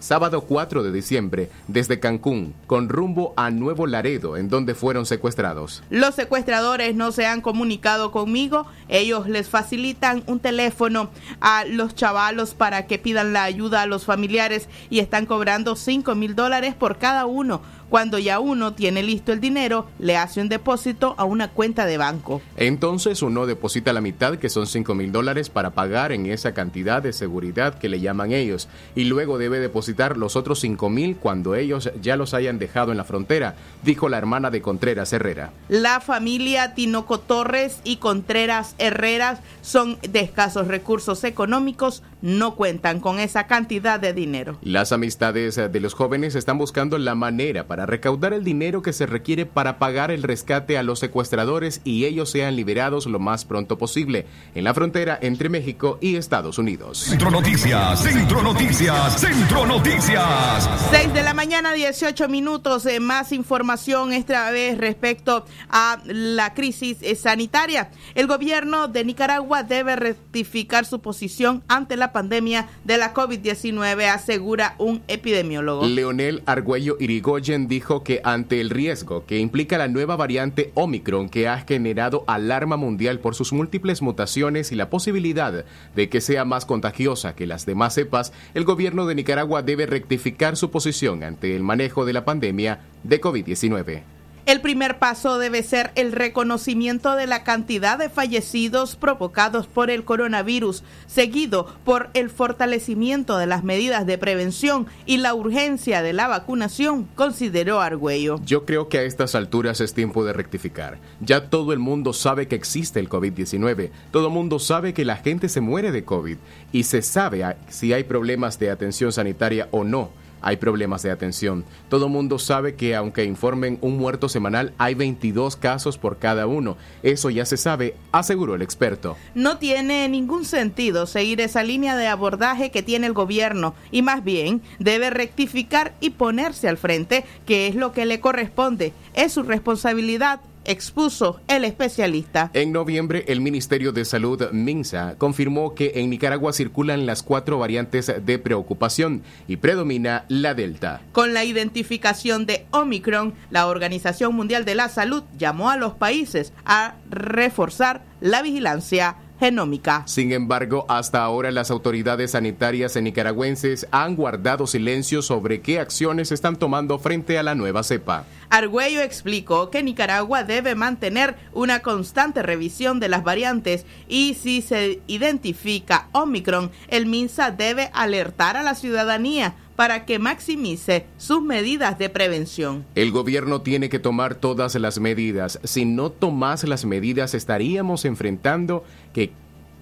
sábado 0.01 0.43
4 0.43 0.83
de 0.83 0.93
diciembre, 0.93 1.51
desde 1.67 2.01
Cancún, 2.01 2.55
con 2.67 2.89
rumbo 2.89 3.35
a 3.37 3.51
Nuevo 3.51 3.87
Laredo, 3.87 4.37
en 4.37 4.49
donde 4.49 4.75
fueron 4.75 5.07
secuestrados. 5.07 5.83
Los 5.91 6.15
secuestradores 6.15 6.95
no 6.95 7.13
se 7.13 7.27
han 7.27 7.41
comunicado 7.41 8.13
conmigo, 8.13 8.67
ellos 8.89 9.29
les 9.29 9.49
facilitan 9.49 10.23
un 10.27 10.41
teléfono 10.41 11.11
a 11.41 11.65
los 11.65 11.95
chavalos 11.95 12.55
para 12.55 12.87
que 12.87 12.99
pidan 12.99 13.33
la 13.33 13.45
ayuda 13.45 13.83
a 13.83 13.87
los 13.87 14.05
familiares 14.05 14.69
y 14.91 15.01
están 15.01 15.27
cobrando 15.27 15.77
5 15.77 16.15
mil 16.15 16.35
dólares 16.35 16.75
por 16.75 16.99
cada 16.99 17.27
uno 17.27 17.61
cuando 17.89 18.19
ya 18.19 18.41
uno 18.41 18.75
tiene 18.75 19.03
listo 19.03 19.33
el 19.33 19.41
dinero, 19.41 19.87
le 19.99 20.17
hace 20.17 20.41
un 20.41 20.49
depósito 20.49 21.15
a 21.19 21.25
una 21.25 21.49
cuenta 21.49 21.87
de 21.87 21.99
banco. 21.99 22.43
Entonces 22.57 23.23
uno 23.23 23.47
deposita 23.47 23.93
la 23.93 24.01
mitad, 24.01 24.37
que 24.37 24.49
son 24.49 24.67
5 24.67 24.95
mil 24.95 25.13
dólares, 25.13 25.51
para 25.51 25.71
pagar 25.71 26.13
en 26.13 26.27
esa 26.27 26.53
cantidad 26.55 27.03
de 27.03 27.13
seguridad 27.13 27.79
que 27.79 27.89
le 27.89 28.01
llaman 28.01 28.33
ellos. 28.33 28.69
Y 28.95 29.05
luego 29.05 29.39
debe 29.39 29.61
depositar 29.61 30.17
los 30.17 30.37
otros 30.37 30.61
5 30.61 30.91
mil 30.91 31.17
cuando 31.17 31.55
ellos 31.55 31.91
ya 32.01 32.17
los 32.17 32.35
hayan 32.35 32.59
dejado 32.59 32.93
en 32.93 32.99
la 32.99 33.05
frontera, 33.05 33.57
dijo 33.83 34.09
la 34.09 34.19
hermana 34.19 34.51
de 34.51 34.63
Contreras 34.63 35.13
Herrera. 35.13 35.53
La 35.69 36.01
familia 36.01 36.75
Tinoco 36.75 37.21
Torres 37.21 37.81
y 37.85 37.97
Contreras 37.97 38.75
Herreras 38.79 39.41
son 39.63 39.99
de 40.03 40.21
escasos 40.21 40.69
recursos 40.69 41.25
económicos, 41.25 42.03
no 42.23 42.55
cuentan 42.55 43.01
con 43.01 43.21
esa 43.21 43.47
cantidad 43.47 44.01
de 44.01 44.13
dinero. 44.13 44.59
Las 44.63 44.93
amistades 44.93 45.57
de 45.57 45.81
los 45.81 45.95
jóvenes 45.95 46.35
están 46.35 46.59
buscando 46.59 46.99
la 46.99 47.15
manera 47.15 47.67
para 47.67 47.87
recaudar 47.87 48.33
el 48.33 48.45
dinero 48.45 48.83
que 48.83 48.93
se 48.93 49.07
requiere 49.07 49.47
para 49.47 49.79
pagar 49.79 50.11
el 50.11 50.23
rescate 50.23 50.79
a 50.79 50.83
los 50.83 50.99
secuestradores 50.99 51.81
y 51.85 52.05
ellos 52.05 52.31
sean 52.31 52.57
liberados 52.57 53.07
lo 53.07 53.19
más 53.19 53.45
pronto 53.45 53.79
posible 53.79 54.27
en 54.55 54.65
la 54.65 54.75
frontera 54.75 55.19
entre 55.21 55.49
México 55.49 55.99
y 56.01 56.17
Estados 56.17 56.59
Unidos. 56.59 56.99
Centro 56.99 57.31
Noticias, 57.31 58.03
Centro 58.03 58.43
Noticias, 58.43 59.21
Centro 59.21 59.67
Noticias. 59.67 60.69
6 60.91 61.13
de 61.13 61.23
la 61.23 61.35
mañana, 61.35 61.73
18 61.73 62.29
minutos. 62.29 62.87
Eh, 62.87 63.01
más 63.01 63.33
información 63.33 64.13
esta 64.13 64.51
vez 64.51 64.79
respecto 64.79 65.45
a 65.71 66.01
la 66.05 66.55
crisis 66.55 66.99
eh, 67.01 67.15
sanitaria. 67.15 67.91
El 68.15 68.27
gobierno 68.27 68.89
de 68.89 69.05
Nicaragua 69.05 69.63
debe 69.63 69.97
rectificar 69.97 70.85
su 70.85 71.01
posición 71.01 71.63
ante 71.69 71.97
la 71.97 72.08
pandemia 72.13 72.69
de 72.85 72.99
la 72.99 73.15
COVID-19, 73.15 74.09
asegura 74.09 74.75
un 74.79 75.03
epidemiólogo. 75.09 75.87
Leonel 75.87 76.43
Argüello 76.47 76.97
Irigoyen 77.01 77.69
dijo 77.69 78.03
que 78.03 78.21
ante 78.25 78.61
el 78.61 78.71
riesgo 78.71 79.25
que 79.27 79.39
implica 79.39 79.79
la 79.79 79.89
nueva 79.89 80.17
variante 80.17 80.73
Omicron 80.75 81.29
que 81.29 81.49
ha 81.49 81.59
generado 81.59 82.25
alarma 82.27 82.77
mundial 82.77 83.21
por 83.21 83.35
sus 83.35 83.53
múltiples 83.53 84.03
mutaciones 84.03 84.73
y 84.73 84.75
la 84.75 84.91
posibilidad 84.91 85.65
de 85.95 86.09
que 86.09 86.21
sea 86.21 86.45
más 86.45 86.67
contagiosa 86.67 87.35
que 87.35 87.47
las 87.47 87.67
demás 87.67 87.95
cepas, 87.95 88.33
el 88.55 88.65
gobierno 88.65 89.07
de 89.07 89.15
Nicaragua 89.15 89.63
debe 89.63 89.87
rectificar 89.87 90.57
su 90.57 90.71
posición 90.71 91.23
ante 91.23 91.55
el 91.55 91.63
manejo 91.63 92.05
de 92.05 92.13
la 92.13 92.25
pandemia 92.25 92.81
de 93.05 93.21
COVID-19. 93.21 94.18
El 94.49 94.63
primer 94.63 94.99
paso 94.99 95.37
debe 95.37 95.63
ser 95.63 95.91
el 95.95 96.11
reconocimiento 96.11 97.17
de 97.17 97.27
la 97.27 97.45
cantidad 97.45 97.99
de 97.99 98.09
fallecidos 98.09 98.97
provocados 98.97 99.67
por 99.67 99.91
el 99.91 100.07
coronavirus, 100.07 100.85
seguido 101.07 101.67
por 101.85 102.09
el 102.15 102.31
fortalecimiento 102.31 103.37
de 103.37 103.45
las 103.45 103.63
medidas 103.63 104.07
de 104.07 104.17
prevención 104.17 104.87
y 105.05 105.19
la 105.19 105.35
urgencia 105.35 106.01
de 106.01 106.15
la 106.15 106.29
vacunación, 106.29 107.07
consideró 107.15 107.83
Argüello. 107.83 108.41
Yo 108.43 108.65
creo 108.65 108.89
que 108.89 108.97
a 108.97 109.03
estas 109.03 109.35
alturas 109.35 109.83
es 109.83 109.93
tiempo 109.93 110.25
de 110.25 110.33
rectificar. 110.33 110.97
Ya 111.21 111.51
todo 111.51 111.75
el 111.75 111.79
mundo 111.79 112.15
sabe 112.15 112.49
que 112.49 112.57
existe 112.57 113.01
el 113.01 113.11
COVID-19, 113.11 113.91
todo 114.11 114.29
el 114.29 114.33
mundo 114.33 114.61
sabe 114.61 114.95
que 114.95 115.05
la 115.05 115.17
gente 115.17 115.51
se 115.51 115.61
muere 115.61 115.93
de 115.93 116.07
COVID 116.07 116.39
y 116.73 116.85
se 116.85 117.03
sabe 117.03 117.45
si 117.69 117.93
hay 117.93 118.05
problemas 118.05 118.59
de 118.59 118.71
atención 118.71 119.13
sanitaria 119.13 119.69
o 119.73 119.85
no 119.85 120.09
hay 120.43 120.57
problemas 120.57 121.03
de 121.03 121.11
atención. 121.11 121.65
Todo 121.89 122.09
mundo 122.09 122.39
sabe 122.39 122.75
que 122.75 122.95
aunque 122.95 123.25
informen 123.25 123.79
un 123.81 123.97
muerto 123.97 124.29
semanal, 124.29 124.73
hay 124.79 124.95
22 124.95 125.57
casos 125.57 125.99
por 125.99 126.19
cada 126.19 126.47
uno. 126.47 126.77
Eso 127.03 127.31
ya 127.31 127.45
se 127.45 127.57
sabe, 127.57 127.95
aseguró 128.13 128.55
el 128.55 128.63
experto. 128.63 129.17
No 129.35 129.59
tiene 129.59 130.09
ningún 130.09 130.45
sentido 130.45 131.07
seguir 131.07 131.41
esa 131.41 131.63
línea 131.63 131.97
de 131.97 132.07
abordaje 132.07 132.71
que 132.71 132.83
tiene 132.83 133.07
el 133.07 133.13
gobierno 133.13 133.75
y 133.91 134.03
más 134.03 134.25
bien 134.25 134.63
debe 134.79 135.11
rectificar 135.11 135.95
y 136.01 136.11
ponerse 136.11 136.69
al 136.69 136.79
frente, 136.79 137.25
que 137.47 137.67
es 137.67 137.75
lo 137.75 137.93
que 137.93 138.07
le 138.07 138.21
corresponde. 138.21 138.93
Es 139.15 139.33
su 139.33 139.43
responsabilidad 139.43 140.41
expuso 140.69 141.41
el 141.49 141.65
especialista. 141.65 142.51
En 142.53 142.73
noviembre, 142.73 143.25
el 143.27 143.41
Ministerio 143.41 143.91
de 143.91 144.05
Salud, 144.05 144.51
MINSA, 144.53 145.17
confirmó 145.19 145.75
que 145.75 145.93
en 145.97 146.11
Nicaragua 146.11 146.53
circulan 146.53 147.07
las 147.07 147.23
cuatro 147.23 147.59
variantes 147.59 148.13
de 148.25 148.39
preocupación 148.39 149.23
y 149.49 149.57
predomina 149.57 150.25
la 150.29 150.55
Delta. 150.55 151.01
Con 151.13 151.35
la 151.35 151.45
identificación 151.45 152.47
de 152.47 152.67
Omicron, 152.71 153.35
la 153.51 153.67
Organización 153.67 154.35
Mundial 154.37 154.65
de 154.65 154.75
la 154.75 154.89
Salud 154.89 155.25
llamó 155.37 155.71
a 155.71 155.77
los 155.77 155.95
países 155.95 156.53
a 156.65 156.95
reforzar 157.11 158.05
la 158.21 158.43
vigilancia 158.43 159.17
genómica. 159.39 160.03
Sin 160.07 160.33
embargo, 160.33 160.85
hasta 160.89 161.23
ahora 161.23 161.51
las 161.51 161.71
autoridades 161.71 162.33
sanitarias 162.33 162.97
nicaragüenses 162.97 163.87
han 163.91 164.17
guardado 164.17 164.67
silencio 164.67 165.23
sobre 165.23 165.61
qué 165.61 165.79
acciones 165.79 166.33
están 166.33 166.57
tomando 166.57 166.99
frente 166.99 167.39
a 167.39 167.43
la 167.43 167.55
nueva 167.55 167.83
cepa. 167.83 168.25
Argüello 168.51 169.03
explicó 169.03 169.71
que 169.71 169.83
Nicaragua 169.83 170.43
debe 170.43 170.75
mantener 170.75 171.37
una 171.53 171.81
constante 171.81 172.43
revisión 172.43 172.99
de 172.99 173.09
las 173.09 173.23
variantes 173.23 173.85
y 174.09 174.35
si 174.35 174.63
se 174.63 175.01
identifica 175.07 176.09
Omicron, 176.13 176.71
el 176.89 177.07
MINSA 177.07 177.51
debe 177.51 177.91
alertar 177.93 178.57
a 178.57 178.63
la 178.63 178.75
ciudadanía 178.75 179.55
para 179.79 180.05
que 180.05 180.19
maximice 180.19 181.07
sus 181.19 181.41
medidas 181.41 182.01
de 182.01 182.09
prevención. 182.09 182.85
El 182.97 183.13
gobierno 183.13 183.61
tiene 183.63 183.89
que 183.89 184.01
tomar 184.01 184.35
todas 184.35 184.75
las 184.75 184.99
medidas. 184.99 185.61
Si 185.63 185.85
no 185.85 186.11
tomas 186.11 186.65
las 186.65 186.85
medidas, 186.85 187.33
estaríamos 187.33 188.05
enfrentando 188.05 188.85
que 189.13 189.31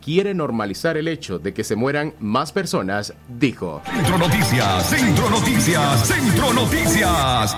quiere 0.04 0.34
normalizar 0.34 0.98
el 0.98 1.08
hecho 1.08 1.38
de 1.38 1.54
que 1.54 1.64
se 1.64 1.76
mueran 1.76 2.12
más 2.20 2.52
personas, 2.52 3.14
dijo. 3.26 3.80
Centro 3.86 4.18
Noticias, 4.18 4.90
Centro 4.90 5.30
Noticias, 5.30 6.06
Centro 6.06 6.52
Noticias. 6.52 7.56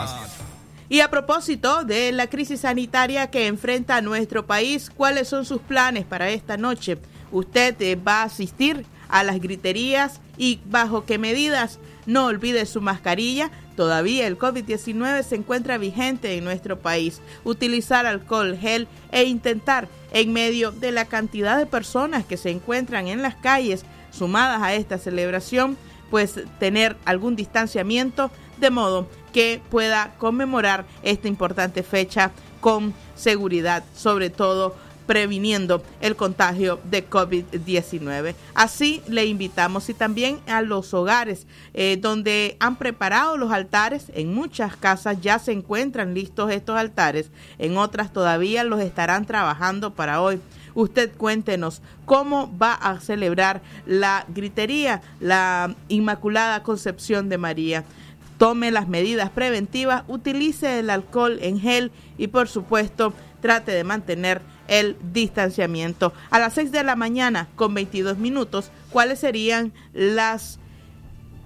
Y 0.89 1.01
a 1.01 1.11
propósito 1.11 1.83
de 1.83 2.13
la 2.13 2.29
crisis 2.29 2.61
sanitaria 2.61 3.33
que 3.33 3.49
enfrenta 3.49 4.01
nuestro 4.01 4.47
país, 4.47 4.91
¿cuáles 4.91 5.27
son 5.27 5.45
sus 5.45 5.61
planes 5.61 6.05
para 6.05 6.31
esta 6.31 6.57
noche? 6.57 6.99
¿Usted 7.33 7.75
eh, 7.83 7.97
va 7.97 8.23
a 8.23 8.27
asistir 8.27 8.87
a 9.09 9.25
las 9.25 9.41
griterías 9.41 10.21
y 10.37 10.61
bajo 10.67 11.05
qué 11.05 11.19
medidas? 11.19 11.81
No 12.09 12.25
olvide 12.25 12.65
su 12.65 12.81
mascarilla. 12.81 13.51
Todavía 13.77 14.27
el 14.27 14.39
COVID-19 14.39 15.23
se 15.23 15.35
encuentra 15.35 15.77
vigente 15.77 16.39
en 16.39 16.43
nuestro 16.43 16.79
país. 16.79 17.21
Utilizar 17.45 18.07
alcohol, 18.07 18.57
gel 18.57 18.89
e 19.13 19.25
intentar, 19.25 19.91
en 20.13 20.33
medio 20.33 20.73
de 20.73 20.91
la 20.91 21.05
cantidad 21.05 21.59
de 21.59 21.67
personas 21.67 22.25
que 22.25 22.39
se 22.39 22.49
encuentran 22.49 23.09
en 23.09 23.21
las 23.21 23.35
calles 23.35 23.85
sumadas 24.11 24.63
a 24.63 24.73
esta 24.73 24.97
celebración, 24.97 25.77
pues 26.11 26.41
tener 26.59 26.97
algún 27.05 27.37
distanciamiento 27.37 28.31
de 28.57 28.71
modo 28.71 29.07
que 29.35 29.61
pueda 29.69 30.15
conmemorar 30.17 30.87
esta 31.03 31.29
importante 31.29 31.83
fecha 31.83 32.31
con 32.63 32.95
seguridad, 33.17 33.85
sobre 33.95 34.31
todo 34.31 34.75
previniendo 35.09 35.83
el 36.03 36.17
contagio 36.17 36.79
de 36.85 37.09
COVID-19. 37.09 38.35
Así 38.55 39.03
le 39.09 39.25
invitamos 39.25 39.89
y 39.89 39.95
también 39.95 40.39
a 40.47 40.61
los 40.61 40.93
hogares 40.93 41.47
eh, 41.73 41.97
donde 41.99 42.59
han 42.61 42.77
preparado 42.77 43.39
los 43.39 43.51
altares. 43.51 44.13
En 44.15 44.35
muchas 44.35 44.77
casas 44.77 45.19
ya 45.23 45.39
se 45.39 45.53
encuentran 45.53 46.13
listos 46.13 46.53
estos 46.53 46.77
altares, 46.77 47.31
en 47.59 47.79
otras 47.79 48.13
todavía 48.13 48.65
los 48.65 48.81
estarán 48.81 49.25
trabajando 49.25 49.95
para 49.95 50.21
hoy. 50.21 50.41
Usted 50.75 51.11
cuéntenos 51.17 51.81
cómo 52.05 52.55
va 52.59 52.75
a 52.75 53.01
celebrar 53.01 53.63
la 53.87 54.27
gritería, 54.29 55.01
la 55.21 55.75
Inmaculada 55.89 56.63
Concepción 56.63 57.31
de 57.31 57.39
María 57.39 57.85
tome 58.37 58.71
las 58.71 58.89
medidas 58.89 59.31
preventivas, 59.31 60.05
utilice 60.07 60.79
el 60.79 60.91
alcohol 60.91 61.39
en 61.43 61.59
gel 61.59 61.91
y 62.19 62.29
por 62.29 62.47
supuesto 62.47 63.13
trate 63.41 63.73
de 63.73 63.85
mantener 63.85 64.41
el 64.69 64.97
distanciamiento. 65.13 66.13
A 66.31 66.39
las 66.39 66.55
6 66.55 66.71
de 66.71 66.85
la 66.85 66.95
mañana 66.95 67.49
con 67.57 67.75
22 67.75 68.19
minutos, 68.19 68.71
¿cuáles 68.91 69.19
serían 69.19 69.73
las 69.93 70.61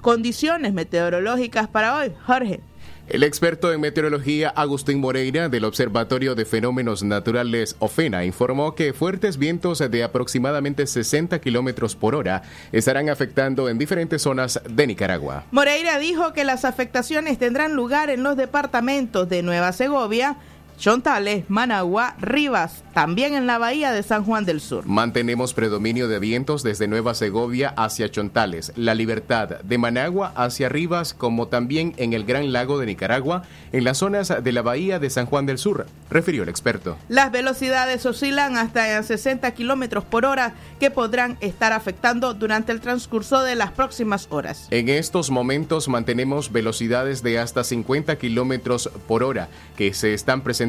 condiciones 0.03 0.75
meteorológicas 0.75 1.69
para 1.69 1.97
hoy. 1.97 2.13
Jorge. 2.27 2.61
El 3.09 3.25
experto 3.25 3.73
en 3.73 3.81
meteorología 3.81 4.49
Agustín 4.49 5.01
Moreira 5.01 5.49
del 5.49 5.65
Observatorio 5.65 6.35
de 6.35 6.45
Fenómenos 6.45 7.03
Naturales 7.03 7.77
OFENA 7.79 8.25
informó 8.25 8.75
que 8.75 8.93
fuertes 8.93 9.39
vientos 9.39 9.79
de 9.79 10.05
aproximadamente 10.05 10.87
60 10.87 11.41
kilómetros 11.41 11.97
por 11.97 12.15
hora 12.15 12.43
estarán 12.71 13.09
afectando 13.09 13.69
en 13.69 13.79
diferentes 13.79 14.23
zonas 14.23 14.61
de 14.69 14.87
Nicaragua. 14.87 15.45
Moreira 15.51 15.99
dijo 15.99 16.33
que 16.33 16.45
las 16.45 16.65
afectaciones 16.65 17.39
tendrán 17.39 17.75
lugar 17.75 18.09
en 18.09 18.23
los 18.23 18.37
departamentos 18.37 19.29
de 19.29 19.43
Nueva 19.43 19.73
Segovia, 19.73 20.37
Chontales, 20.79 21.45
Managua, 21.49 22.17
Rivas, 22.21 22.83
también 22.95 23.35
en 23.35 23.47
la 23.47 23.59
bahía 23.59 23.93
de 23.93 24.03
San 24.03 24.25
Juan 24.25 24.45
del 24.45 24.61
Sur. 24.61 24.87
Mantenemos 24.87 25.55
predominio 25.55 26.09
de 26.09 26.19
vientos 26.19 26.63
desde 26.63 26.89
Nueva 26.89 27.15
Segovia 27.15 27.73
hacia 27.77 28.11
Chontales, 28.11 28.73
La 28.75 28.95
Libertad, 28.95 29.61
de 29.61 29.79
Managua 29.79 30.33
hacia 30.35 30.69
Rivas, 30.69 31.15
como 31.15 31.47
también 31.49 31.95
en 31.99 32.15
el 32.15 32.25
Gran 32.25 32.53
Lago 32.53 32.79
de 32.79 32.87
Nicaragua, 32.87 33.45
en 33.73 33.85
las 33.85 33.99
zonas 33.99 34.33
de 34.43 34.53
la 34.53 34.63
bahía 34.63 34.99
de 34.99 35.11
San 35.11 35.27
Juan 35.27 35.47
del 35.47 35.59
Sur, 35.59 35.87
refirió 36.11 36.43
el 36.43 36.49
experto. 36.49 36.97
Las 37.09 37.31
velocidades 37.31 38.05
oscilan 38.05 38.57
hasta 38.57 39.03
60 39.03 39.51
kilómetros 39.53 40.05
por 40.05 40.25
hora 40.25 40.55
que 40.81 40.91
podrán 40.91 41.37
estar 41.41 41.73
afectando 41.73 42.35
durante 42.35 42.73
el 42.73 42.81
transcurso 42.81 43.43
de 43.43 43.55
las 43.55 43.71
próximas 43.71 44.27
horas. 44.31 44.67
En 44.71 44.89
estos 44.89 45.31
momentos 45.31 45.89
mantenemos 45.89 46.51
velocidades 46.51 47.23
de 47.23 47.39
hasta 47.39 47.63
50 47.63 48.17
kilómetros 48.17 48.91
por 49.07 49.23
hora 49.23 49.49
que 49.77 49.95
se 49.95 50.15
están 50.15 50.41
presentando 50.41 50.62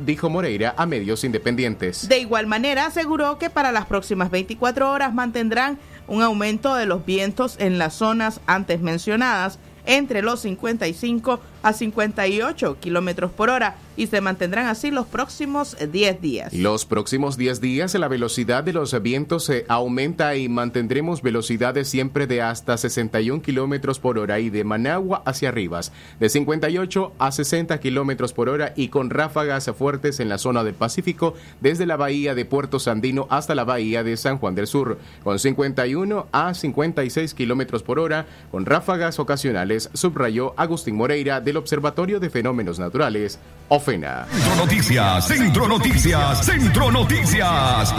dijo 0.00 0.30
Moreira 0.30 0.74
a 0.76 0.86
medios 0.86 1.24
independientes. 1.24 2.08
De 2.08 2.18
igual 2.18 2.46
manera, 2.46 2.86
aseguró 2.86 3.38
que 3.38 3.50
para 3.50 3.72
las 3.72 3.86
próximas 3.86 4.30
24 4.30 4.90
horas 4.90 5.14
mantendrán 5.14 5.78
un 6.06 6.22
aumento 6.22 6.74
de 6.74 6.86
los 6.86 7.04
vientos 7.04 7.56
en 7.58 7.78
las 7.78 7.94
zonas 7.94 8.40
antes 8.46 8.80
mencionadas 8.80 9.58
entre 9.86 10.22
los 10.22 10.40
55 10.40 11.40
a 11.62 11.72
58 11.72 12.78
kilómetros 12.80 13.30
por 13.30 13.50
hora 13.50 13.76
y 13.98 14.06
se 14.06 14.20
mantendrán 14.20 14.66
así 14.66 14.90
los 14.90 15.06
próximos 15.06 15.76
10 15.92 16.22
días. 16.22 16.52
Los 16.54 16.86
próximos 16.86 17.36
10 17.36 17.60
días 17.60 17.94
la 17.98 18.08
velocidad 18.08 18.62
de 18.62 18.72
los 18.72 19.00
vientos 19.02 19.44
se 19.44 19.64
aumenta 19.68 20.36
y 20.36 20.48
mantendremos 20.48 21.20
velocidades 21.20 21.88
siempre 21.88 22.26
de 22.28 22.40
hasta 22.40 22.76
61 22.76 23.42
kilómetros 23.42 23.98
por 23.98 24.18
hora 24.18 24.38
y 24.38 24.50
de 24.50 24.62
Managua 24.62 25.22
hacia 25.26 25.50
Rivas, 25.50 25.92
de 26.20 26.28
58 26.28 27.12
a 27.18 27.32
60 27.32 27.80
kilómetros 27.80 28.32
por 28.32 28.48
hora 28.48 28.72
y 28.76 28.88
con 28.88 29.10
ráfagas 29.10 29.68
fuertes 29.76 30.20
en 30.20 30.28
la 30.28 30.38
zona 30.38 30.62
del 30.62 30.74
Pacífico 30.74 31.34
desde 31.60 31.86
la 31.86 31.96
bahía 31.96 32.34
de 32.36 32.44
Puerto 32.44 32.78
Sandino 32.78 33.26
hasta 33.30 33.54
la 33.54 33.64
bahía 33.64 34.04
de 34.04 34.16
San 34.16 34.38
Juan 34.38 34.54
del 34.54 34.68
Sur, 34.68 34.98
con 35.24 35.38
51 35.38 36.26
a 36.30 36.54
56 36.54 37.34
kilómetros 37.34 37.82
por 37.82 37.98
hora, 37.98 38.26
con 38.50 38.64
ráfagas 38.64 39.18
ocasionales, 39.18 39.90
subrayó 39.92 40.54
Agustín 40.56 40.94
Moreira 40.94 41.40
del 41.40 41.56
Observatorio 41.56 42.20
de 42.20 42.30
Fenómenos 42.30 42.78
Naturales, 42.78 43.38
Centro 43.88 44.54
Noticias, 44.56 45.26
Centro 45.26 45.66
Noticias, 45.66 46.44
Centro 46.44 46.92
Noticias. 46.92 47.94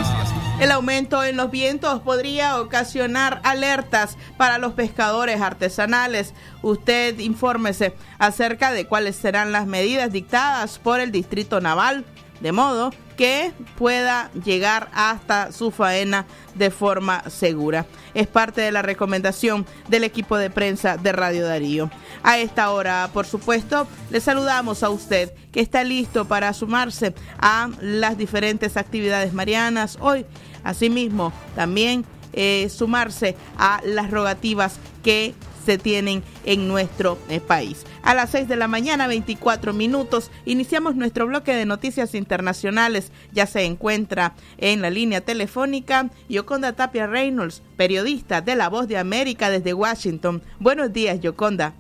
El 0.60 0.72
aumento 0.72 1.24
en 1.24 1.36
los 1.36 1.50
vientos 1.50 2.02
podría 2.02 2.62
ocasionar 2.62 3.42
alertas 3.44 4.16
para 4.38 4.60
los 4.60 4.74
pescadores 4.74 5.42
artesanales. 5.42 6.36
Usted 6.62 7.18
infórmese 7.18 7.96
acerca 8.20 8.72
de 8.72 8.86
cuáles 8.86 9.16
serán 9.16 9.52
las 9.52 9.66
medidas 9.66 10.12
dictadas 10.12 10.78
por 10.78 11.00
el 11.00 11.12
Distrito 11.12 11.60
Naval, 11.60 12.06
de 12.40 12.52
modo 12.52 12.92
que 13.18 13.52
pueda 13.78 14.32
llegar 14.46 14.90
hasta 14.94 15.52
su 15.52 15.72
faena 15.72 16.26
de 16.56 16.72
forma 16.72 17.30
segura. 17.30 17.86
Es 18.14 18.28
parte 18.28 18.62
de 18.62 18.72
la 18.72 18.82
recomendación 18.82 19.66
del 19.90 20.06
equipo 20.06 20.38
de 20.38 20.50
prensa 20.50 20.96
de 20.96 21.12
Radio 21.12 21.46
Darío. 21.46 21.92
A 22.24 22.38
esta 22.38 22.72
hora, 22.72 23.10
por 23.14 23.26
supuesto, 23.26 23.88
le 24.10 24.22
saludamos 24.22 24.84
a 24.84 24.90
usted 24.90 25.34
que 25.52 25.60
está 25.60 25.84
listo 25.84 26.26
para 26.26 26.54
sumarse 26.54 27.14
a 27.40 27.70
las 27.82 28.18
diferentes 28.18 28.78
actividades 28.78 29.34
marianas 29.34 29.98
hoy. 30.00 30.26
Asimismo, 30.64 31.34
también 31.56 32.06
eh, 32.32 32.70
sumarse 32.70 33.36
a 33.58 33.82
las 33.84 34.12
rogativas 34.12 34.78
que 35.04 35.34
se 35.70 35.78
tienen 35.78 36.24
en 36.46 36.68
nuestro 36.68 37.20
eh, 37.30 37.40
país. 37.40 37.86
A 38.02 38.16
las 38.16 38.32
6 38.32 38.48
de 38.48 38.56
la 38.56 38.68
mañana, 38.68 39.06
24 39.06 39.72
minutos, 39.72 40.32
iniciamos 40.46 40.96
nuestro 40.96 41.28
bloque 41.28 41.54
de 41.54 41.68
noticias 41.68 42.16
internacionales. 42.16 43.12
Ya 43.34 43.46
se 43.46 43.66
encuentra 43.66 44.34
en 44.58 44.82
la 44.82 44.90
línea 44.90 45.22
telefónica 45.22 46.10
Yoconda 46.28 46.74
Tapia 46.74 47.06
Reynolds, 47.06 47.62
periodista 47.78 48.42
de 48.42 48.56
La 48.56 48.68
Voz 48.68 48.88
de 48.88 48.98
América 48.98 49.52
desde 49.52 49.76
Washington. 49.76 50.42
Buenos 50.60 50.92
días, 50.92 51.20
Yoconda. 51.20 51.74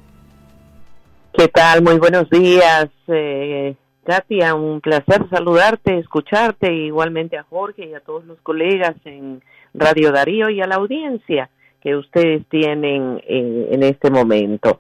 ¿Qué 1.34 1.48
tal? 1.48 1.82
Muy 1.82 1.98
buenos 1.98 2.30
días, 2.30 2.90
eh, 3.08 3.76
Katia. 4.04 4.54
Un 4.54 4.82
placer 4.82 5.28
saludarte, 5.32 5.98
escucharte, 5.98 6.72
igualmente 6.72 7.40
a 7.40 7.44
Jorge 7.44 7.88
y 7.88 7.96
a 7.96 8.02
todos 8.02 8.24
los 8.26 8.38
colegas 8.42 8.96
en 9.06 9.42
Radio 9.74 10.12
Darío 10.12 10.52
y 10.52 10.62
a 10.62 10.68
la 10.68 10.76
audiencia 10.76 11.50
que 11.82 11.96
ustedes 11.96 12.46
tienen 12.50 13.22
en 13.28 13.84
este 13.84 14.10
momento. 14.10 14.80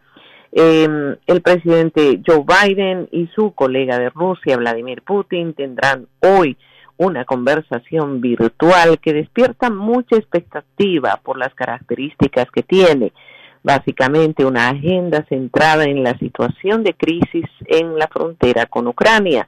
Eh, 0.51 1.15
el 1.27 1.41
presidente 1.41 2.21
Joe 2.25 2.43
Biden 2.43 3.07
y 3.11 3.27
su 3.35 3.51
colega 3.51 3.99
de 3.99 4.09
Rusia, 4.09 4.57
Vladimir 4.57 5.03
Putin, 5.03 5.53
tendrán 5.53 6.07
hoy 6.21 6.57
una 6.97 7.23
conversación 7.23 8.19
virtual 8.19 8.99
que 8.99 9.13
despierta 9.13 9.69
mucha 9.69 10.17
expectativa 10.17 11.19
por 11.23 11.37
las 11.37 11.53
características 11.53 12.47
que 12.51 12.63
tiene. 12.63 13.13
Básicamente 13.61 14.43
una 14.43 14.69
agenda 14.69 15.25
centrada 15.29 15.83
en 15.83 16.03
la 16.03 16.17
situación 16.17 16.83
de 16.83 16.93
crisis 16.93 17.45
en 17.67 17.97
la 17.97 18.07
frontera 18.07 18.65
con 18.65 18.87
Ucrania. 18.87 19.47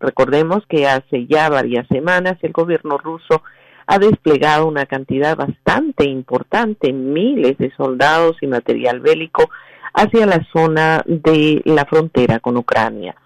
Recordemos 0.00 0.64
que 0.68 0.86
hace 0.86 1.26
ya 1.26 1.48
varias 1.50 1.86
semanas 1.88 2.38
el 2.42 2.52
gobierno 2.52 2.98
ruso 2.98 3.42
ha 3.90 3.98
desplegado 3.98 4.68
una 4.68 4.84
cantidad 4.84 5.34
bastante 5.34 6.04
importante, 6.04 6.92
miles 6.92 7.56
de 7.56 7.72
soldados 7.74 8.36
y 8.42 8.46
material 8.46 9.00
bélico 9.00 9.48
hacia 9.94 10.26
la 10.26 10.46
zona 10.52 11.02
de 11.06 11.62
la 11.64 11.86
frontera 11.86 12.38
con 12.38 12.58
Ucrania. 12.58 13.16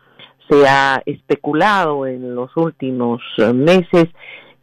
Se 0.49 0.69
ha 0.69 1.03
especulado 1.05 2.07
en 2.07 2.37
los 2.37 2.57
últimos 2.57 3.21
eh, 3.39 3.53
meses 3.53 4.07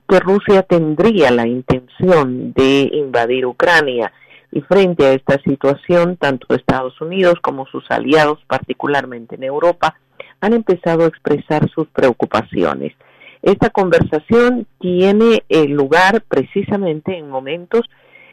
que 0.07 0.19
Rusia 0.21 0.63
tendría 0.63 1.31
la 1.31 1.45
intención 1.45 2.53
de 2.53 2.89
invadir 2.93 3.45
Ucrania 3.45 4.13
y 4.53 4.61
frente 4.61 5.05
a 5.05 5.11
esta 5.11 5.37
situación, 5.41 6.15
tanto 6.15 6.55
Estados 6.55 6.99
Unidos 7.01 7.35
como 7.41 7.65
sus 7.65 7.83
aliados, 7.91 8.39
particularmente 8.47 9.35
en 9.35 9.43
Europa, 9.43 9.99
han 10.39 10.53
empezado 10.53 11.03
a 11.03 11.07
expresar 11.07 11.69
sus 11.69 11.89
preocupaciones. 11.89 12.93
Esta 13.41 13.69
conversación 13.69 14.67
tiene 14.79 15.43
eh, 15.49 15.67
lugar 15.67 16.23
precisamente 16.27 17.17
en 17.17 17.29
momentos 17.29 17.81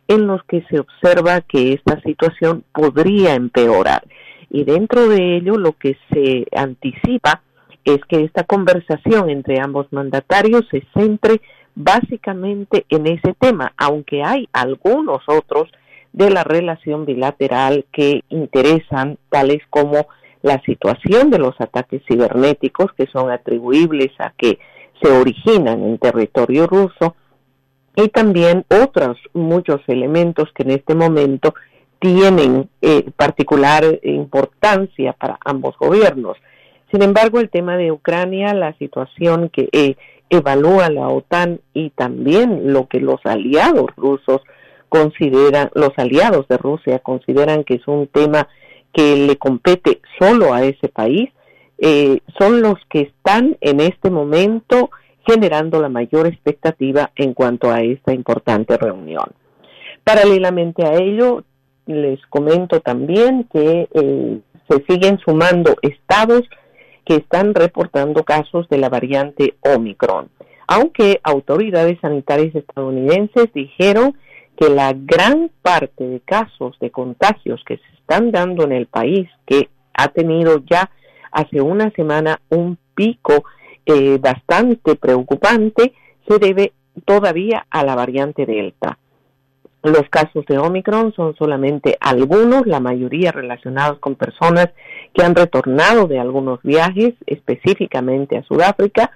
en 0.09 0.27
los 0.27 0.43
que 0.45 0.63
se 0.71 0.81
observa 0.81 1.41
que 1.41 1.73
esta 1.73 2.01
situación 2.03 2.65
podría 2.73 3.35
empeorar. 3.35 4.05
Y 4.51 4.65
dentro 4.65 5.09
de 5.09 5.37
ello 5.37 5.57
lo 5.57 5.73
que 5.73 5.97
se 6.13 6.47
anticipa 6.57 7.43
es 7.85 7.99
que 8.09 8.25
esta 8.25 8.45
conversación 8.45 9.31
entre 9.31 9.61
ambos 9.61 9.87
mandatarios 9.93 10.67
se 10.71 10.83
centre 10.95 11.41
básicamente 11.75 12.85
en 12.89 13.07
ese 13.07 13.35
tema, 13.39 13.73
aunque 13.77 14.23
hay 14.23 14.49
algunos 14.53 15.23
otros 15.29 15.71
de 16.13 16.31
la 16.31 16.43
relación 16.43 17.05
bilateral 17.05 17.85
que 17.93 18.23
interesan, 18.31 19.19
tales 19.29 19.63
como 19.71 20.09
la 20.43 20.61
situación 20.63 21.31
de 21.31 21.39
los 21.39 21.61
ataques 21.61 22.03
cibernéticos 22.09 22.93
que 22.95 23.07
son 23.07 23.31
atribuibles 23.31 24.11
a 24.19 24.33
que 24.37 24.59
se 25.03 25.11
originan 25.11 25.83
en 25.83 25.99
territorio 25.99 26.67
ruso 26.67 27.15
y 27.95 28.09
también 28.09 28.65
otros 28.69 29.17
muchos 29.33 29.81
elementos 29.87 30.53
que 30.55 30.63
en 30.63 30.71
este 30.71 30.95
momento 30.95 31.55
tienen 31.99 32.69
eh, 32.83 33.11
particular 33.17 33.85
importancia 34.03 35.15
para 35.15 35.39
ambos 35.45 35.77
gobiernos. 35.79 36.37
Sin 36.93 37.03
embargo, 37.03 37.41
el 37.41 37.51
tema 37.51 37.77
de 37.77 37.91
Ucrania, 37.91 38.55
la 38.55 38.75
situación 38.75 39.49
que 39.49 39.69
eh, 39.73 39.97
evalúa 40.31 40.91
la 40.91 41.09
OTAN 41.09 41.61
y 41.73 41.91
también 41.91 42.73
lo 42.73 42.87
que 42.87 43.01
los 43.01 43.21
aliados 43.25 43.87
rusos 43.97 44.43
consideran, 44.89 45.71
los 45.75 45.93
aliados 45.97 46.47
de 46.49 46.59
Rusia 46.59 46.99
consideran 47.01 47.65
que 47.65 47.75
es 47.75 47.89
un 47.89 48.07
tema 48.07 48.49
que 48.93 49.17
le 49.17 49.37
compete 49.37 50.01
solo 50.19 50.55
a 50.55 50.65
ese 50.65 50.89
país, 50.89 51.31
eh, 51.79 52.21
son 52.39 52.63
los 52.63 52.75
que 52.89 53.01
están 53.03 53.57
en 53.61 53.81
este 53.81 54.11
momento 54.11 54.91
generando 55.27 55.81
la 55.81 55.89
mayor 55.89 56.27
expectativa 56.27 57.11
en 57.17 57.35
cuanto 57.35 57.71
a 57.71 57.83
esta 57.83 58.15
importante 58.15 58.77
reunión. 58.77 59.27
Paralelamente 60.05 60.87
a 60.87 60.95
ello, 60.95 61.43
les 61.87 62.25
comento 62.27 62.81
también 62.81 63.49
que 63.53 63.89
eh, 63.93 64.41
se 64.69 64.85
siguen 64.89 65.19
sumando 65.19 65.77
estados 65.83 66.43
que 67.05 67.17
están 67.17 67.55
reportando 67.55 68.25
casos 68.25 68.69
de 68.69 68.79
la 68.79 68.89
variante 68.89 69.55
Omicron, 69.61 70.29
aunque 70.67 71.21
autoridades 71.23 71.99
sanitarias 72.01 72.55
estadounidenses 72.55 73.53
dijeron 73.53 74.17
que 74.57 74.69
la 74.69 74.93
gran 74.95 75.51
parte 75.63 76.05
de 76.05 76.21
casos 76.21 76.77
de 76.81 76.91
contagios 76.91 77.63
que 77.67 77.77
se 77.77 77.95
están 78.01 78.33
dando 78.33 78.65
en 78.65 78.73
el 78.73 78.87
país, 78.87 79.29
que 79.45 79.69
ha 79.95 80.09
tenido 80.09 80.63
ya 80.69 80.91
hace 81.31 81.61
una 81.61 81.91
semana 81.91 82.41
un 82.49 82.79
pico 82.95 83.45
eh, 83.85 84.19
bastante 84.19 84.97
preocupante, 84.97 85.93
se 86.29 86.39
debe 86.39 86.73
todavía 87.05 87.67
a 87.71 87.85
la 87.85 87.95
variante 87.95 88.47
Delta. 88.47 88.99
Los 89.83 90.09
casos 90.11 90.45
de 90.47 90.59
Omicron 90.59 91.13
son 91.15 91.37
solamente 91.37 91.97
algunos, 92.01 92.67
la 92.67 92.81
mayoría 92.81 93.31
relacionados 93.31 94.01
con 94.01 94.17
personas 94.17 94.71
que 95.15 95.23
han 95.23 95.37
retornado 95.37 96.09
de 96.09 96.19
algunos 96.19 96.61
viajes, 96.63 97.15
específicamente 97.27 98.37
a 98.37 98.43
Sudáfrica, 98.43 99.13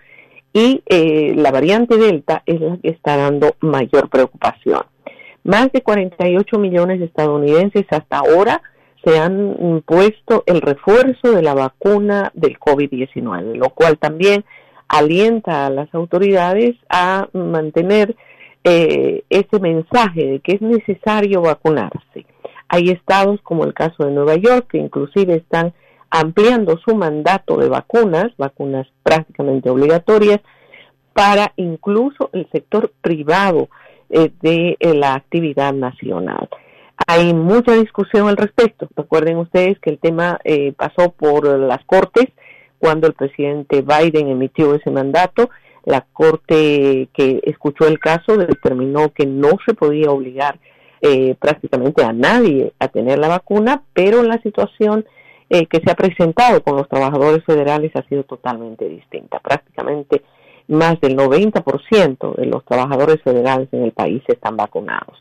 y 0.53 0.83
eh, 0.87 1.35
la 1.37 1.51
variante 1.51 1.97
Delta 1.97 2.43
es 2.47 2.61
la 2.61 2.77
que 2.77 2.91
está 2.91 3.17
dando 3.17 3.57
mayor 3.61 4.09
preocupación. 4.09 4.83
Más 5.43 5.73
de 5.73 5.83
48 5.83 6.59
millones 6.59 7.01
de 7.01 7.07
estadounidenses 7.07 7.87
hasta 7.91 8.19
ahora 8.19 8.63
se 9.05 9.19
han 9.19 9.83
puesto 9.87 10.43
el 10.47 10.61
refuerzo 10.61 11.33
de 11.33 11.43
la 11.43 11.55
vacuna 11.55 12.31
del 12.35 12.59
COVID-19, 12.59 13.57
lo 13.57 13.71
cual 13.71 13.99
también 13.99 14.45
alienta 14.89 15.67
a 15.67 15.71
las 15.71 15.93
autoridades 15.95 16.77
a 16.89 17.29
mantener 17.33 18.17
eh, 18.65 19.23
ese 19.31 19.59
mensaje 19.61 20.27
de 20.27 20.41
que 20.41 20.53
es 20.53 20.61
necesario 20.61 21.43
vacunarse. 21.43 22.27
Hay 22.69 22.91
estados 22.91 23.41
como 23.43 23.65
el 23.65 23.73
caso 23.73 24.05
de 24.05 24.13
Nueva 24.13 24.37
York 24.37 24.69
que 24.71 24.79
inclusive 24.79 25.37
están 25.37 25.73
ampliando 26.11 26.79
su 26.79 26.95
mandato 26.95 27.57
de 27.57 27.69
vacunas, 27.69 28.33
vacunas 28.37 28.87
prácticamente 29.03 29.71
obligatorias, 29.71 30.41
para 31.13 31.53
incluso 31.57 32.31
el 32.33 32.49
sector 32.51 32.93
privado 33.01 33.69
eh, 34.09 34.31
de 34.41 34.77
eh, 34.79 34.95
la 34.95 35.15
actividad 35.15 35.73
nacional. 35.73 36.49
Hay 37.07 37.35
mucha 37.35 37.75
discusión 37.75 38.29
al 38.29 38.37
respecto. 38.37 38.89
Recuerden 38.97 39.39
ustedes 39.39 39.79
que 39.81 39.91
el 39.91 39.99
tema 39.99 40.39
eh, 40.45 40.73
pasó 40.73 41.13
por 41.13 41.47
las 41.59 41.85
Cortes 41.85 42.27
cuando 42.79 43.07
el 43.07 43.15
presidente 43.15 43.83
Biden 43.83 44.29
emitió 44.29 44.75
ese 44.75 44.91
mandato. 44.91 45.51
La 45.85 46.07
Corte 46.13 47.09
que 47.13 47.41
escuchó 47.45 47.87
el 47.87 47.99
caso 47.99 48.37
determinó 48.37 49.13
que 49.13 49.27
no 49.27 49.51
se 49.67 49.75
podía 49.75 50.11
obligar 50.11 50.59
prácticamente 51.39 52.05
a 52.05 52.13
nadie 52.13 52.75
a 52.79 52.89
tener 52.89 53.19
la 53.19 53.29
vacuna, 53.29 53.85
pero 53.95 54.23
la 54.23 54.37
situación 54.43 55.07
que 55.49 55.81
se 55.83 55.91
ha 55.91 55.95
presentado 55.95 56.63
con 56.63 56.77
los 56.77 56.87
trabajadores 56.91 57.43
federales 57.47 57.91
ha 57.97 58.03
sido 58.03 58.25
totalmente 58.25 58.87
distinta. 58.87 59.41
Prácticamente 59.41 60.23
más 60.71 61.01
del 61.01 61.17
90% 61.17 62.37
de 62.37 62.47
los 62.47 62.65
trabajadores 62.65 63.21
federales 63.23 63.69
en 63.73 63.85
el 63.85 63.93
país 63.93 64.23
están 64.29 64.57
vacunados. 64.57 65.21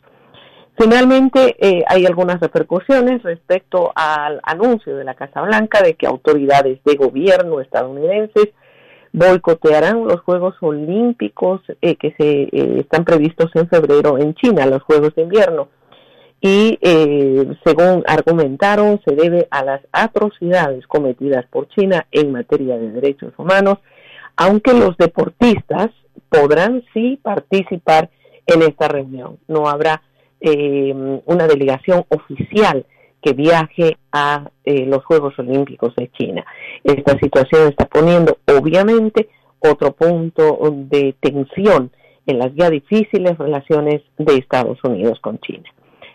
Finalmente, 0.80 1.58
eh, 1.60 1.84
hay 1.88 2.06
algunas 2.06 2.40
repercusiones 2.40 3.22
respecto 3.24 3.92
al 3.96 4.40
anuncio 4.44 4.96
de 4.96 5.04
la 5.04 5.14
Casa 5.14 5.42
Blanca 5.42 5.82
de 5.82 5.96
que 5.96 6.08
autoridades 6.08 6.80
de 6.86 6.96
gobierno 6.96 7.60
estadounidenses 7.60 8.50
boicotearán 9.12 10.06
los 10.06 10.22
Juegos 10.22 10.56
Olímpicos 10.62 11.62
eh, 11.82 11.96
que 11.96 12.14
se 12.18 12.44
eh, 12.44 12.80
están 12.80 13.04
previstos 13.04 13.52
en 13.56 13.68
febrero 13.68 14.18
en 14.18 14.34
China, 14.36 14.66
los 14.68 14.82
Juegos 14.84 15.14
de 15.16 15.24
Invierno. 15.24 15.68
Y 16.42 16.80
según 17.66 18.02
argumentaron, 18.08 19.02
se 19.04 19.14
debe 19.14 19.50
a 19.52 19.62
las 19.62 19.82
atrocidades 19.92 20.88
cometidas 20.88 21.46
por 21.48 21.68
China 21.68 22.08
en 22.12 22.32
materia 22.32 22.78
de 22.78 22.92
derechos 22.92 23.34
humanos 23.38 23.80
aunque 24.40 24.74
los 24.74 24.96
deportistas 24.96 25.90
podrán 26.30 26.82
sí 26.94 27.20
participar 27.22 28.10
en 28.48 28.62
esta 28.62 28.88
reunión. 28.88 29.38
No 29.50 29.68
habrá 29.68 30.02
eh, 30.42 31.22
una 31.26 31.48
delegación 31.48 32.06
oficial 32.10 32.86
que 33.22 33.34
viaje 33.34 33.98
a 34.12 34.50
eh, 34.64 34.86
los 34.86 35.04
Juegos 35.04 35.38
Olímpicos 35.38 35.94
de 35.96 36.10
China. 36.12 36.46
Esta 36.84 37.20
situación 37.20 37.68
está 37.68 37.86
poniendo, 37.86 38.38
obviamente, 38.48 39.30
otro 39.60 39.92
punto 39.92 40.58
de 40.90 41.16
tensión 41.20 41.92
en 42.26 42.40
las 42.40 42.54
ya 42.56 42.70
difíciles 42.70 43.38
relaciones 43.38 44.02
de 44.18 44.36
Estados 44.36 44.78
Unidos 44.84 45.20
con 45.20 45.40
China. 45.40 45.66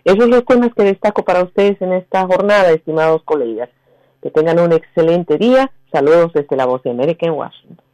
Esos 0.04 0.20
son 0.20 0.30
los 0.30 0.44
temas 0.44 0.70
que 0.74 0.84
destaco 0.84 1.24
para 1.24 1.42
ustedes 1.42 1.80
en 1.82 1.92
esta 1.92 2.26
jornada, 2.26 2.70
estimados 2.72 3.22
colegas. 3.24 3.68
Que 4.22 4.30
tengan 4.30 4.58
un 4.58 4.72
excelente 4.72 5.36
día. 5.36 5.70
Saludos 5.92 6.32
desde 6.32 6.56
la 6.56 6.64
Voz 6.64 6.82
de 6.82 6.90
América 6.90 7.26
en 7.26 7.32
Washington. 7.32 7.84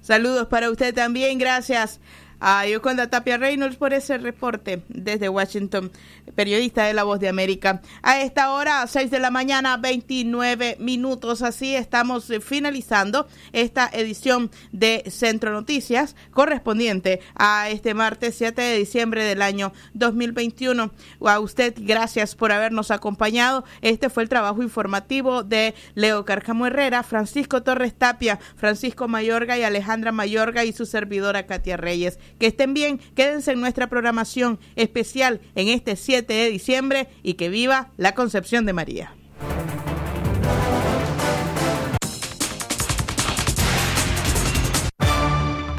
Saludos 0.00 0.46
para 0.48 0.70
usted 0.70 0.94
también, 0.94 1.38
gracias 1.38 2.00
a 2.46 2.66
Yoconda 2.66 3.08
Tapia 3.08 3.38
Reynolds 3.38 3.76
por 3.76 3.94
ese 3.94 4.18
reporte 4.18 4.82
desde 4.88 5.30
Washington, 5.30 5.90
periodista 6.34 6.84
de 6.84 6.92
La 6.92 7.02
Voz 7.02 7.18
de 7.18 7.28
América. 7.30 7.80
A 8.02 8.20
esta 8.20 8.52
hora, 8.52 8.86
6 8.86 9.10
de 9.10 9.18
la 9.18 9.30
mañana, 9.30 9.78
29 9.78 10.76
minutos. 10.78 11.40
Así 11.40 11.74
estamos 11.74 12.28
eh, 12.28 12.42
finalizando 12.42 13.26
esta 13.52 13.88
edición 13.90 14.50
de 14.72 15.04
Centro 15.08 15.52
Noticias 15.52 16.16
correspondiente 16.32 17.20
a 17.34 17.70
este 17.70 17.94
martes 17.94 18.34
7 18.34 18.60
de 18.60 18.76
diciembre 18.76 19.24
del 19.24 19.40
año 19.40 19.72
2021. 19.94 20.90
A 21.24 21.40
usted, 21.40 21.72
gracias 21.78 22.34
por 22.34 22.52
habernos 22.52 22.90
acompañado. 22.90 23.64
Este 23.80 24.10
fue 24.10 24.22
el 24.22 24.28
trabajo 24.28 24.62
informativo 24.62 25.44
de 25.44 25.74
Leo 25.94 26.26
Carcamo 26.26 26.66
Herrera, 26.66 27.04
Francisco 27.04 27.62
Torres 27.62 27.94
Tapia, 27.94 28.38
Francisco 28.56 29.08
Mayorga 29.08 29.56
y 29.56 29.62
Alejandra 29.62 30.12
Mayorga 30.12 30.64
y 30.64 30.74
su 30.74 30.84
servidora 30.84 31.46
Katia 31.46 31.78
Reyes. 31.78 32.18
Que 32.38 32.46
estén 32.46 32.74
bien, 32.74 33.00
quédense 33.14 33.52
en 33.52 33.60
nuestra 33.60 33.88
programación 33.88 34.58
especial 34.76 35.40
en 35.54 35.68
este 35.68 35.96
7 35.96 36.32
de 36.32 36.50
diciembre 36.50 37.08
y 37.22 37.34
que 37.34 37.48
viva 37.48 37.90
la 37.96 38.14
Concepción 38.14 38.66
de 38.66 38.72
María. 38.72 39.14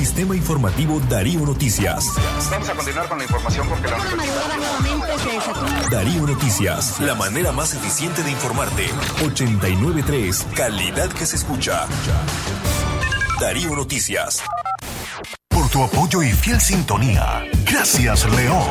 Sistema 0.00 0.34
Informativo 0.34 0.98
Darío 1.10 1.40
Noticias. 1.40 2.06
Vamos 2.50 2.70
a 2.70 2.74
continuar 2.74 3.06
con 3.06 3.18
la 3.18 3.24
información 3.24 3.68
porque 3.68 3.86
la 3.86 3.98
Darío 5.90 6.26
Noticias, 6.26 6.98
la 7.00 7.14
manera 7.14 7.52
más 7.52 7.74
eficiente 7.74 8.22
de 8.22 8.30
informarte. 8.30 8.86
893, 9.22 10.46
calidad 10.56 11.10
que 11.10 11.26
se 11.26 11.36
escucha. 11.36 11.86
Darío 13.42 13.76
Noticias. 13.76 14.42
Por 15.48 15.68
tu 15.68 15.82
apoyo 15.82 16.22
y 16.22 16.32
fiel 16.32 16.62
sintonía. 16.62 17.44
Gracias, 17.66 18.24
León. 18.34 18.70